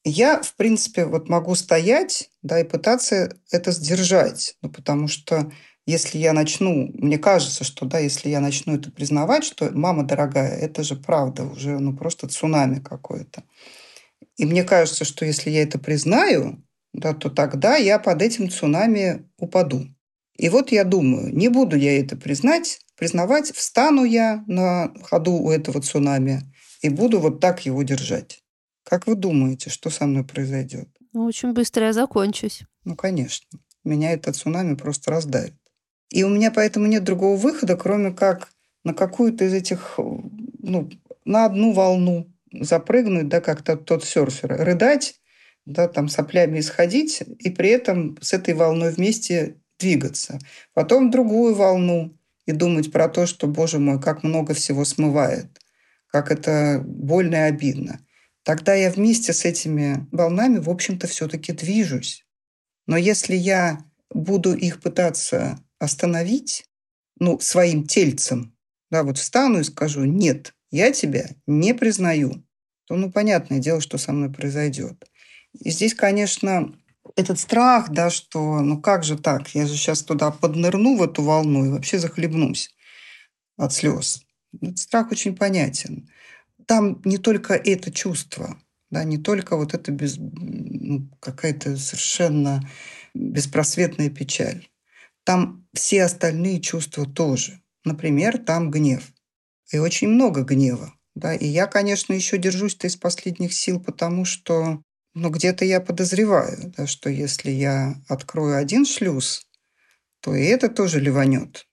я, 0.04 0.42
в 0.42 0.56
принципе, 0.56 1.06
вот 1.06 1.30
могу 1.30 1.54
стоять, 1.54 2.32
да, 2.42 2.60
и 2.60 2.64
пытаться 2.64 3.38
это 3.52 3.72
сдержать, 3.72 4.56
ну, 4.64 4.72
потому 4.72 5.08
что 5.08 5.52
если 5.86 6.18
я 6.18 6.34
начну, 6.34 6.90
мне 6.96 7.20
кажется, 7.20 7.64
что, 7.64 7.86
да, 7.86 8.00
если 8.00 8.30
я 8.30 8.40
начну 8.40 8.76
это 8.76 8.92
признавать, 8.92 9.44
что, 9.44 9.70
мама 9.72 10.04
дорогая, 10.04 10.58
это 10.58 10.82
же 10.82 10.96
правда 10.96 11.44
уже, 11.44 11.78
ну, 11.78 11.96
просто 11.96 12.28
цунами 12.28 12.80
какое-то. 12.80 13.44
И 14.38 14.46
мне 14.46 14.64
кажется, 14.64 15.06
что 15.06 15.26
если 15.26 15.52
я 15.52 15.64
это 15.64 15.78
признаю, 15.78 16.64
да, 16.94 17.14
то 17.14 17.30
тогда 17.30 17.76
я 17.76 18.00
под 18.00 18.22
этим 18.22 18.50
цунами 18.50 19.30
упаду. 19.38 19.88
И 20.38 20.50
вот 20.50 20.72
я 20.72 20.84
думаю, 20.84 21.36
не 21.36 21.50
буду 21.50 21.76
я 21.76 22.00
это 22.00 22.18
признать, 22.18 22.80
признавать, 22.98 23.52
встану 23.54 24.04
я 24.04 24.44
на 24.48 24.94
ходу 25.04 25.34
у 25.34 25.52
этого 25.52 25.82
цунами 25.82 26.42
и 26.82 26.90
буду 26.90 27.20
вот 27.20 27.40
так 27.40 27.66
его 27.66 27.84
держать. 27.84 28.44
Как 28.84 29.08
вы 29.08 29.16
думаете, 29.16 29.70
что 29.70 29.90
со 29.90 30.06
мной 30.06 30.24
произойдет? 30.24 30.90
Ну, 31.14 31.26
очень 31.26 31.54
быстро 31.54 31.86
я 31.86 31.94
закончусь. 31.94 32.64
Ну, 32.84 32.96
конечно. 32.96 33.48
Меня 33.84 34.12
это 34.12 34.34
цунами 34.34 34.76
просто 34.76 35.12
раздавит. 35.12 35.54
И 36.10 36.24
у 36.24 36.30
меня 36.30 36.52
поэтому 36.52 36.88
нет 36.88 37.04
другого 37.04 37.38
выхода, 37.38 37.76
кроме 37.76 38.12
как 38.12 38.50
на 38.84 38.94
какую-то 38.94 39.46
из 39.46 39.54
этих, 39.54 39.98
ну, 39.98 40.90
на 41.26 41.46
одну 41.46 41.72
волну 41.72 42.32
запрыгнуть, 42.52 43.30
да, 43.30 43.42
как 43.42 43.64
тот, 43.64 43.86
тот 43.86 44.04
серфер, 44.04 44.56
рыдать, 44.60 45.16
да, 45.66 45.88
там 45.88 46.10
соплями 46.10 46.60
исходить, 46.60 47.24
и 47.40 47.50
при 47.50 47.70
этом 47.70 48.18
с 48.22 48.34
этой 48.34 48.54
волной 48.54 48.92
вместе 48.92 49.62
двигаться. 49.84 50.40
Потом 50.74 51.12
другую 51.12 51.56
волну 51.56 52.18
и 52.46 52.52
думать 52.52 52.92
про 52.92 53.08
то, 53.10 53.26
что, 53.26 53.48
боже 53.48 53.80
мой, 53.80 54.02
как 54.02 54.24
много 54.24 54.54
всего 54.54 54.86
смывает, 54.86 55.60
как 56.08 56.32
это 56.32 56.82
больно 56.86 57.36
и 57.36 57.50
обидно 57.50 58.00
тогда 58.44 58.76
я 58.76 58.92
вместе 58.92 59.34
с 59.34 59.46
этими 59.46 60.08
волнами, 60.12 60.60
в 60.60 60.70
общем-то, 60.70 61.08
все-таки 61.08 61.54
движусь. 61.54 62.26
Но 62.86 62.98
если 62.98 63.36
я 63.36 63.84
буду 64.10 64.54
их 64.54 64.82
пытаться 64.82 65.60
остановить, 65.80 66.66
ну, 67.20 67.40
своим 67.40 67.86
тельцем, 67.86 68.56
да, 68.92 69.04
вот 69.04 69.18
встану 69.18 69.60
и 69.60 69.64
скажу, 69.64 70.04
нет, 70.04 70.54
я 70.72 70.92
тебя 70.92 71.30
не 71.48 71.74
признаю, 71.74 72.46
то, 72.86 72.96
ну, 72.96 73.12
понятное 73.12 73.60
дело, 73.60 73.82
что 73.82 73.98
со 73.98 74.12
мной 74.12 74.32
произойдет. 74.32 75.10
И 75.54 75.72
здесь, 75.72 75.94
конечно, 75.94 76.76
этот 77.16 77.40
страх, 77.40 77.90
да, 77.90 78.10
что, 78.10 78.60
ну, 78.60 78.82
как 78.82 79.04
же 79.04 79.18
так, 79.18 79.50
я 79.50 79.66
же 79.68 79.76
сейчас 79.76 80.04
туда 80.04 80.32
поднырну 80.32 80.98
в 80.98 81.04
эту 81.04 81.22
волну 81.22 81.66
и 81.66 81.70
вообще 81.70 82.00
захлебнусь 82.00 82.74
от 83.58 83.74
слез. 83.74 84.24
Этот 84.62 84.80
страх 84.80 85.12
очень 85.12 85.36
понятен 85.36 86.10
там 86.66 87.02
не 87.06 87.18
только 87.18 87.54
это 87.54 87.92
чувство, 87.92 88.58
да, 88.90 89.04
не 89.04 89.18
только 89.18 89.58
вот 89.58 89.74
это 89.74 89.92
без, 89.92 90.18
ну, 90.18 91.10
какая-то 91.20 91.78
совершенно 91.78 92.62
беспросветная 93.14 94.10
печаль. 94.10 94.68
Там 95.24 95.68
все 95.74 96.04
остальные 96.04 96.62
чувства 96.62 97.06
тоже. 97.06 97.62
Например, 97.86 98.38
там 98.38 98.72
гнев. 98.72 99.14
И 99.72 99.78
очень 99.78 100.10
много 100.10 100.44
гнева. 100.44 100.94
Да? 101.16 101.34
И 101.34 101.46
я, 101.46 101.68
конечно, 101.68 102.14
еще 102.14 102.38
держусь-то 102.38 102.88
из 102.88 102.96
последних 102.96 103.54
сил, 103.54 103.80
потому 103.80 104.26
что 104.26 104.82
ну, 105.14 105.30
где-то 105.30 105.66
я 105.66 105.80
подозреваю, 105.80 106.74
да, 106.76 106.88
что 106.88 107.10
если 107.10 107.52
я 107.52 108.02
открою 108.08 108.58
один 108.58 108.86
шлюз, 108.86 109.48
то 110.22 110.36
и 110.36 110.44
это 110.44 110.70
тоже 110.70 111.00
ливанет. 111.00 111.68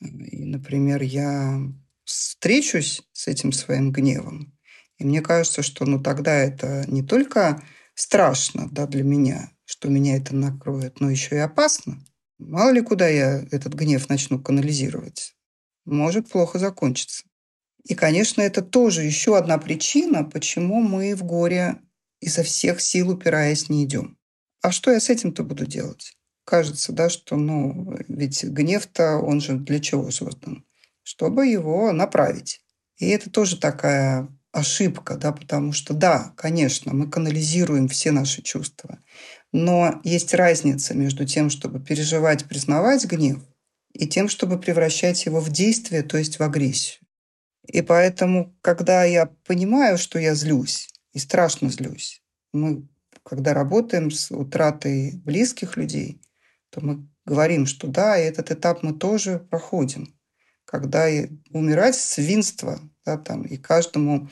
И, 0.00 0.44
например, 0.44 1.02
я 1.02 1.60
встречусь 2.04 3.02
с 3.12 3.28
этим 3.28 3.52
своим 3.52 3.92
гневом, 3.92 4.56
и 4.98 5.04
мне 5.04 5.20
кажется, 5.20 5.62
что 5.62 5.84
ну, 5.84 6.00
тогда 6.02 6.34
это 6.34 6.84
не 6.88 7.02
только 7.02 7.62
страшно 7.94 8.68
да, 8.70 8.86
для 8.86 9.04
меня, 9.04 9.52
что 9.64 9.88
меня 9.88 10.16
это 10.16 10.34
накроет, 10.34 11.00
но 11.00 11.10
еще 11.10 11.36
и 11.36 11.40
опасно. 11.40 12.04
Мало 12.38 12.70
ли 12.70 12.80
куда 12.80 13.08
я 13.08 13.40
этот 13.50 13.74
гнев 13.74 14.08
начну 14.08 14.40
канализировать. 14.40 15.34
Может 15.84 16.30
плохо 16.30 16.58
закончиться. 16.58 17.24
И, 17.84 17.94
конечно, 17.94 18.42
это 18.42 18.62
тоже 18.62 19.02
еще 19.02 19.36
одна 19.36 19.58
причина, 19.58 20.24
почему 20.24 20.80
мы 20.80 21.14
в 21.14 21.24
горе 21.24 21.80
изо 22.20 22.42
всех 22.42 22.80
сил 22.80 23.10
упираясь 23.10 23.68
не 23.68 23.84
идем. 23.84 24.18
А 24.62 24.72
что 24.72 24.90
я 24.90 25.00
с 25.00 25.10
этим-то 25.10 25.42
буду 25.42 25.66
делать? 25.66 26.16
Кажется, 26.44 26.92
да, 26.92 27.10
что, 27.10 27.36
ну, 27.36 27.96
ведь 28.08 28.42
гнев-то, 28.44 29.18
он 29.18 29.40
же 29.40 29.54
для 29.54 29.80
чего 29.80 30.10
создан? 30.10 30.64
чтобы 31.08 31.46
его 31.46 31.90
направить. 31.90 32.60
И 32.98 33.08
это 33.08 33.30
тоже 33.30 33.58
такая 33.58 34.28
ошибка, 34.52 35.16
да, 35.16 35.32
потому 35.32 35.72
что, 35.72 35.94
да, 35.94 36.34
конечно, 36.36 36.92
мы 36.92 37.08
канализируем 37.08 37.88
все 37.88 38.10
наши 38.10 38.42
чувства, 38.42 38.98
но 39.50 40.02
есть 40.04 40.34
разница 40.34 40.92
между 40.92 41.24
тем, 41.24 41.48
чтобы 41.48 41.80
переживать, 41.80 42.44
признавать 42.44 43.06
гнев, 43.06 43.38
и 43.94 44.06
тем, 44.06 44.28
чтобы 44.28 44.60
превращать 44.60 45.24
его 45.24 45.40
в 45.40 45.48
действие, 45.48 46.02
то 46.02 46.18
есть 46.18 46.38
в 46.38 46.42
агрессию. 46.42 47.00
И 47.66 47.80
поэтому, 47.80 48.54
когда 48.60 49.04
я 49.04 49.30
понимаю, 49.46 49.96
что 49.96 50.18
я 50.18 50.34
злюсь, 50.34 50.90
и 51.12 51.18
страшно 51.18 51.70
злюсь, 51.70 52.22
мы, 52.52 52.86
когда 53.22 53.54
работаем 53.54 54.10
с 54.10 54.30
утратой 54.30 55.12
близких 55.24 55.76
людей, 55.76 56.20
то 56.70 56.80
мы 56.80 57.08
говорим, 57.24 57.66
что 57.66 57.86
да, 57.86 58.16
этот 58.16 58.50
этап 58.50 58.82
мы 58.82 58.92
тоже 58.92 59.38
проходим. 59.50 60.14
Когда 60.64 61.06
умирать 61.50 61.96
свинство, 61.96 62.80
да, 63.04 63.16
там, 63.16 63.42
и 63.42 63.56
каждому 63.56 64.28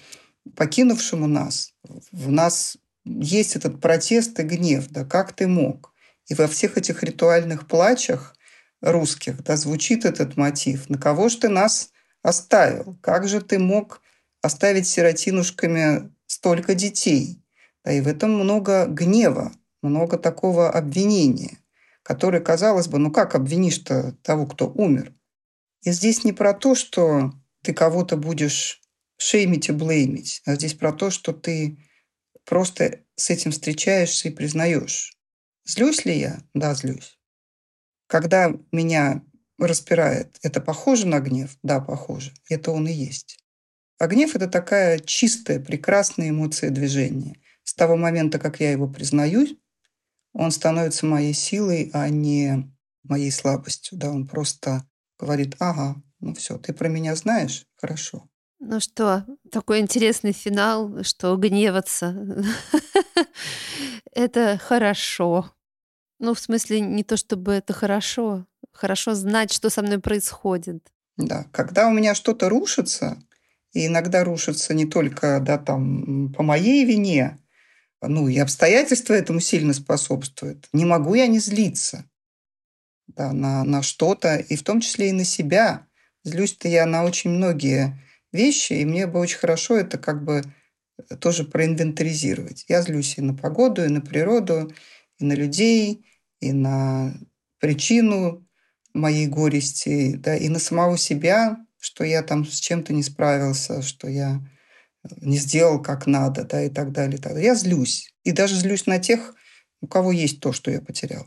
покинувшему 0.55 1.27
нас, 1.27 1.73
в 2.13 2.31
нас 2.31 2.77
есть 3.05 3.57
этот 3.57 3.81
протест 3.81 4.39
и 4.39 4.43
гнев, 4.43 4.89
да, 4.91 5.05
как 5.05 5.33
ты 5.33 5.47
мог? 5.47 5.93
И 6.27 6.35
во 6.35 6.47
всех 6.47 6.77
этих 6.77 7.03
ритуальных 7.03 7.69
плачах 7.69 8.35
русских 8.81 9.43
да, 9.45 9.57
звучит 9.57 10.05
этот 10.05 10.37
мотив. 10.37 10.89
На 10.91 10.99
кого 10.99 11.29
ж 11.29 11.37
ты 11.37 11.49
нас 11.49 11.91
оставил? 12.23 12.97
Как 13.01 13.29
же 13.29 13.41
ты 13.41 13.59
мог 13.59 14.03
оставить 14.43 14.87
сиротинушками 14.87 16.11
столько 16.27 16.75
детей? 16.75 17.43
Да, 17.85 17.93
и 17.93 18.01
в 18.01 18.09
этом 18.09 18.33
много 18.33 18.87
гнева, 18.87 19.53
много 19.83 20.19
такого 20.19 20.71
обвинения, 20.71 21.59
которое, 22.03 22.41
казалось 22.41 22.89
бы, 22.89 22.99
ну 22.99 23.11
как 23.11 23.35
обвинишь-то 23.35 24.17
того, 24.23 24.47
кто 24.47 24.69
умер? 24.69 25.13
И 25.83 25.93
здесь 25.93 26.25
не 26.25 26.33
про 26.33 26.53
то, 26.53 26.75
что 26.75 27.33
ты 27.63 27.73
кого-то 27.73 28.17
будешь 28.17 28.83
шеймить 29.19 29.69
и 29.69 29.73
блеймить, 29.73 30.43
а 30.45 30.55
здесь 30.57 30.75
про 30.75 30.93
то, 30.93 31.11
что 31.11 31.33
ты 31.33 31.79
просто 32.45 33.01
с 33.17 33.31
этим 33.31 33.51
встречаешься 33.51 34.29
и 34.29 34.33
признаешь. 34.33 35.17
Злюсь 35.65 36.05
ли 36.05 36.19
я? 36.19 36.39
Да, 36.55 36.75
злюсь. 36.75 37.19
Когда 38.07 38.53
меня 38.73 39.23
распирает, 39.59 40.39
это 40.43 40.61
похоже 40.61 41.07
на 41.07 41.21
гнев? 41.21 41.57
Да, 41.63 41.81
похоже. 41.81 42.33
Это 42.49 42.71
он 42.71 42.87
и 42.87 42.93
есть. 42.93 43.39
А 43.99 44.07
гнев– 44.07 44.35
это 44.37 44.47
такая 44.47 44.99
чистая, 44.99 45.59
прекрасная 45.61 46.31
эмоция 46.31 46.71
движения. 46.71 47.41
С 47.63 47.75
того 47.75 47.97
момента, 47.97 48.39
как 48.39 48.61
я 48.61 48.71
его 48.71 48.89
признаю, 48.89 49.47
он 50.33 50.51
становится 50.51 51.07
моей 51.07 51.33
силой, 51.33 51.91
а 51.95 52.09
не 52.09 52.71
моей 53.05 53.31
слабостью. 53.31 53.99
Да, 53.99 54.11
он 54.11 54.27
просто 54.27 54.87
говорит, 55.19 55.57
ага, 55.59 55.97
ну 56.21 56.35
все, 56.35 56.59
ты 56.59 56.73
про 56.75 56.89
меня 56.89 57.17
знаешь? 57.17 57.67
Хорошо. 57.77 58.29
Ну 58.59 58.81
что, 58.81 59.27
такой 59.51 59.81
интересный 59.81 60.33
финал, 60.33 61.03
что 61.03 61.37
гневаться— 61.37 62.17
это 64.13 64.59
хорошо. 64.59 65.53
Ну, 66.19 66.33
в 66.33 66.41
смысле, 66.41 66.81
не 66.81 67.05
то 67.05 67.17
чтобы 67.17 67.53
это 67.53 67.75
хорошо, 67.75 68.47
хорошо 68.73 69.15
знать, 69.15 69.53
что 69.53 69.69
со 69.69 69.83
мной 69.83 70.01
происходит. 70.01 70.91
Да, 71.19 71.47
когда 71.53 71.89
у 71.89 71.93
меня 71.93 72.15
что-то 72.15 72.49
рушится, 72.49 73.19
и 73.77 73.89
иногда 73.89 74.25
рушится 74.25 74.73
не 74.73 74.87
только 74.87 75.39
да, 75.41 75.59
там, 75.59 76.33
по 76.33 76.43
моей 76.43 76.87
вине, 76.87 77.39
ну 78.01 78.27
и 78.27 78.39
обстоятельства 78.39 79.13
этому 79.13 79.41
сильно 79.41 79.75
способствуют, 79.75 80.67
не 80.73 80.87
могу 80.87 81.13
я 81.13 81.27
не 81.27 81.41
злиться 81.41 82.07
да, 83.07 83.35
на, 83.35 83.65
на 83.65 83.83
что-то, 83.83 84.37
и 84.37 84.57
в 84.57 84.63
том 84.63 84.81
числе 84.81 85.11
и 85.11 85.13
на 85.13 85.25
себя. 85.25 85.87
Злюсь-то 86.25 86.69
я 86.69 86.87
на 86.87 87.05
очень 87.05 87.29
многие 87.29 88.03
вещи, 88.33 88.73
и 88.73 88.87
мне 88.87 89.07
бы 89.07 89.21
очень 89.21 89.39
хорошо 89.39 89.77
это 89.77 89.99
как 89.99 90.25
бы 90.25 90.43
тоже 91.21 91.45
проинвентаризировать. 91.45 92.65
Я 92.69 92.81
злюсь 92.81 93.19
и 93.19 93.21
на 93.21 93.35
погоду, 93.35 93.85
и 93.85 93.89
на 93.89 94.01
природу, 94.01 94.73
и 95.19 95.25
на 95.25 95.35
людей, 95.35 96.07
и 96.41 96.53
на 96.53 97.13
причину 97.59 98.49
моей 98.95 99.27
горести, 99.27 100.15
да, 100.17 100.35
и 100.35 100.49
на 100.49 100.61
самого 100.61 100.97
себя, 100.97 101.59
что 101.79 102.05
я 102.05 102.23
там 102.23 102.47
с 102.47 102.59
чем-то 102.59 102.93
не 102.93 103.03
справился, 103.03 103.83
что 103.83 104.09
я 104.09 104.41
не 105.21 105.39
сделал 105.39 105.81
как 105.81 106.07
надо, 106.07 106.45
да, 106.45 106.63
и 106.63 106.69
так 106.69 106.93
далее. 106.93 107.19
И 107.19 107.21
так 107.21 107.33
далее. 107.33 107.47
Я 107.47 107.55
злюсь. 107.55 108.13
И 108.25 108.33
даже 108.33 108.57
злюсь 108.57 108.87
на 108.87 108.99
тех, 108.99 109.35
у 109.81 109.87
кого 109.87 110.13
есть 110.13 110.41
то, 110.41 110.53
что 110.53 110.71
я 110.71 110.81
потерял. 110.81 111.27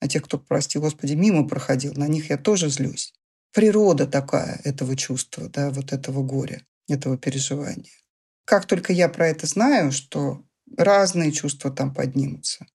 На 0.00 0.08
тех, 0.08 0.22
кто, 0.22 0.38
прости 0.38 0.78
господи, 0.78 1.14
мимо 1.14 1.48
проходил, 1.48 1.94
на 1.94 2.06
них 2.06 2.30
я 2.30 2.36
тоже 2.36 2.68
злюсь. 2.68 3.14
Природа 3.52 4.06
такая 4.06 4.60
этого 4.64 4.96
чувства, 4.96 5.48
да, 5.48 5.70
вот 5.70 5.92
этого 5.92 6.22
горя, 6.22 6.62
этого 6.88 7.16
переживания. 7.16 7.92
Как 8.44 8.66
только 8.66 8.92
я 8.92 9.08
про 9.08 9.28
это 9.28 9.46
знаю, 9.46 9.92
что 9.92 10.44
разные 10.76 11.32
чувства 11.32 11.70
там 11.70 11.94
поднимутся, 11.94 12.66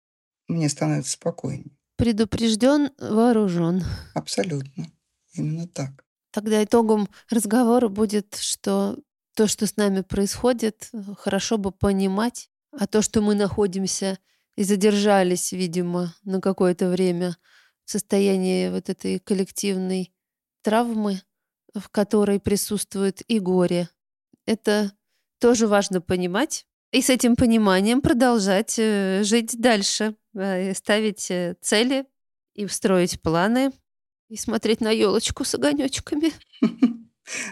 мне 0.47 0.67
становится 0.69 1.11
спокойнее. 1.11 1.77
Предупрежден, 1.97 2.89
вооружен. 2.97 3.83
Абсолютно. 4.15 4.91
Именно 5.33 5.67
так. 5.67 6.00
Тогда 6.31 6.63
итогом 6.63 7.07
разговора 7.29 7.87
будет, 7.89 8.35
что 8.35 8.97
то, 9.35 9.47
что 9.47 9.67
с 9.67 9.77
нами 9.77 10.01
происходит, 10.01 10.89
хорошо 11.17 11.57
бы 11.57 11.71
понимать, 11.71 12.49
а 12.71 12.87
то, 12.87 13.01
что 13.01 13.21
мы 13.21 13.35
находимся 13.35 14.17
и 14.55 14.63
задержались, 14.63 15.51
видимо, 15.51 16.13
на 16.23 16.41
какое-то 16.41 16.89
время 16.89 17.37
в 17.85 17.91
состоянии 17.91 18.69
вот 18.69 18.89
этой 18.89 19.19
коллективной 19.19 20.13
травмы, 20.61 21.21
в 21.73 21.89
которой 21.89 22.39
присутствует 22.39 23.21
и 23.29 23.39
горе. 23.39 23.89
Это 24.45 24.91
тоже 25.39 25.67
важно 25.67 26.01
понимать, 26.01 26.65
и 26.91 27.01
с 27.01 27.09
этим 27.09 27.35
пониманием 27.35 28.01
продолжать 28.01 28.75
э, 28.77 29.23
жить 29.23 29.59
дальше, 29.59 30.15
э, 30.33 30.73
ставить 30.73 31.31
э, 31.31 31.55
цели 31.61 32.05
и 32.53 32.67
строить 32.67 33.21
планы, 33.21 33.71
и 34.31 34.37
смотреть 34.37 34.81
на 34.81 34.91
елочку 34.91 35.43
с 35.43 35.55
огонечками. 35.55 36.31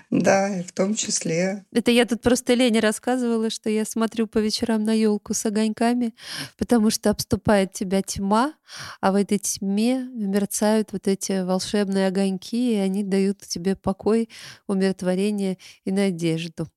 Да, 0.09 0.59
и 0.59 0.63
в 0.63 0.73
том 0.73 0.95
числе. 0.95 1.63
Это 1.71 1.91
я 1.91 2.05
тут 2.05 2.21
просто 2.21 2.55
Лене 2.55 2.79
рассказывала, 2.79 3.49
что 3.51 3.69
я 3.69 3.85
смотрю 3.85 4.27
по 4.27 4.39
вечерам 4.39 4.83
на 4.83 4.91
елку 4.91 5.33
с 5.33 5.45
огоньками, 5.45 6.15
потому 6.57 6.89
что 6.89 7.11
обступает 7.11 7.71
тебя 7.71 8.01
тьма, 8.01 8.55
а 8.99 9.11
в 9.11 9.15
этой 9.15 9.37
тьме 9.37 10.09
мерцают 10.11 10.91
вот 10.91 11.07
эти 11.07 11.43
волшебные 11.43 12.07
огоньки, 12.07 12.73
и 12.73 12.77
они 12.77 13.03
дают 13.03 13.41
тебе 13.41 13.75
покой, 13.75 14.27
умиротворение 14.67 15.59
и 15.85 15.91
надежду. 15.91 16.67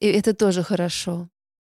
И 0.00 0.06
это 0.06 0.32
тоже 0.32 0.62
хорошо 0.62 1.28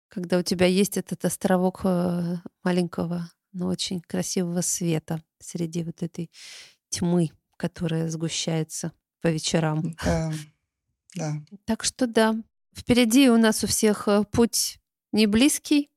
когда 0.10 0.40
у 0.40 0.42
тебя 0.42 0.66
есть 0.66 0.98
этот 0.98 1.24
островок 1.24 1.82
э, 1.84 2.38
маленького, 2.64 3.30
но 3.54 3.68
очень 3.68 4.02
красивого 4.02 4.62
света 4.62 5.24
среди 5.40 5.84
вот 5.84 6.04
этой 6.04 6.30
тьмы, 6.90 7.30
которая 7.60 8.10
сгущается 8.10 8.94
по 9.22 9.28
вечерам. 9.28 9.94
Да, 10.04 10.32
да. 11.16 11.34
Так 11.66 11.84
что 11.84 12.08
да, 12.08 12.36
впереди 12.74 13.30
у 13.30 13.38
нас 13.38 13.64
у 13.64 13.68
всех 13.68 14.08
э, 14.08 14.24
путь 14.32 14.80
не 15.12 15.28
близкий, 15.28 15.90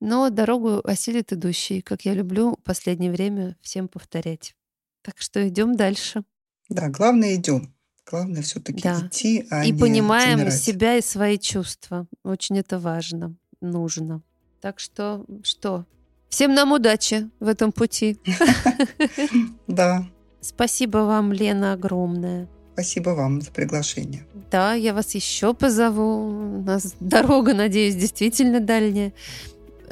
но 0.00 0.30
дорогу 0.30 0.80
осилит 0.84 1.32
идущий, 1.32 1.80
как 1.80 2.02
я 2.02 2.14
люблю 2.14 2.52
в 2.52 2.62
последнее 2.62 3.10
время 3.10 3.56
всем 3.62 3.88
повторять. 3.88 4.54
Так 5.02 5.16
что 5.18 5.46
идем 5.48 5.74
дальше. 5.74 6.22
Да, 6.68 6.88
главное 6.88 7.34
идем. 7.34 7.74
Главное 8.08 8.42
все-таки 8.42 8.82
да. 8.82 9.00
идти, 9.04 9.44
а 9.50 9.64
И 9.64 9.72
не 9.72 9.78
понимаем 9.78 10.38
замирать. 10.38 10.62
себя 10.62 10.96
и 10.96 11.02
свои 11.02 11.38
чувства. 11.38 12.06
Очень 12.22 12.58
это 12.58 12.78
важно, 12.78 13.34
нужно. 13.60 14.22
Так 14.60 14.78
что 14.78 15.24
что? 15.42 15.84
Всем 16.28 16.54
нам 16.54 16.70
удачи 16.70 17.28
в 17.40 17.48
этом 17.48 17.72
пути. 17.72 18.20
Да. 19.66 20.06
Спасибо 20.46 20.98
вам, 20.98 21.32
Лена, 21.32 21.72
огромное. 21.72 22.46
Спасибо 22.74 23.10
вам 23.10 23.40
за 23.40 23.50
приглашение. 23.50 24.24
Да, 24.48 24.74
я 24.74 24.94
вас 24.94 25.12
еще 25.16 25.54
позову. 25.54 26.58
У 26.58 26.62
нас 26.62 26.94
дорога, 27.00 27.52
надеюсь, 27.52 27.96
действительно 27.96 28.60
дальняя. 28.60 29.12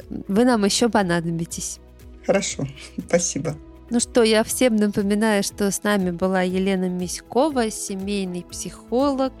Вы 0.09 0.45
нам 0.45 0.63
еще 0.63 0.87
понадобитесь. 0.87 1.79
Хорошо, 2.25 2.65
спасибо. 3.07 3.57
Ну 3.89 3.99
что, 3.99 4.23
я 4.23 4.45
всем 4.45 4.77
напоминаю, 4.77 5.43
что 5.43 5.69
с 5.69 5.83
нами 5.83 6.11
была 6.11 6.43
Елена 6.43 6.87
Миськова, 6.87 7.69
семейный 7.69 8.45
психолог, 8.49 9.33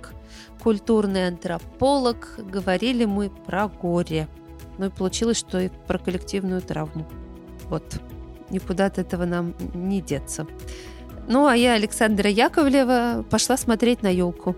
культурный 0.61 1.29
антрополог. 1.29 2.39
Говорили 2.39 3.05
мы 3.05 3.29
про 3.29 3.69
горе. 3.69 4.27
Ну 4.77 4.87
и 4.87 4.89
получилось, 4.89 5.37
что 5.37 5.61
и 5.61 5.69
про 5.87 5.97
коллективную 5.97 6.61
травму. 6.61 7.07
Вот. 7.69 8.01
Никуда 8.49 8.87
от 8.87 8.97
этого 8.99 9.23
нам 9.23 9.55
не 9.73 10.01
деться. 10.01 10.45
Ну, 11.27 11.47
а 11.47 11.55
я, 11.55 11.73
Александра 11.73 12.29
Яковлева, 12.29 13.25
пошла 13.29 13.57
смотреть 13.57 14.03
на 14.03 14.09
елку. 14.09 14.55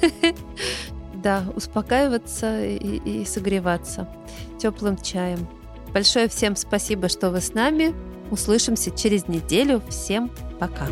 Да, 1.22 1.44
успокаиваться 1.54 2.64
и, 2.64 3.24
согреваться 3.24 4.08
теплым 4.58 4.96
чаем. 4.96 5.46
Большое 5.94 6.28
всем 6.28 6.56
спасибо, 6.56 7.08
что 7.08 7.30
вы 7.30 7.40
с 7.40 7.54
нами. 7.54 7.94
Услышимся 8.32 8.90
через 8.90 9.28
неделю. 9.28 9.82
Всем 9.88 10.32
пока. 10.58 10.88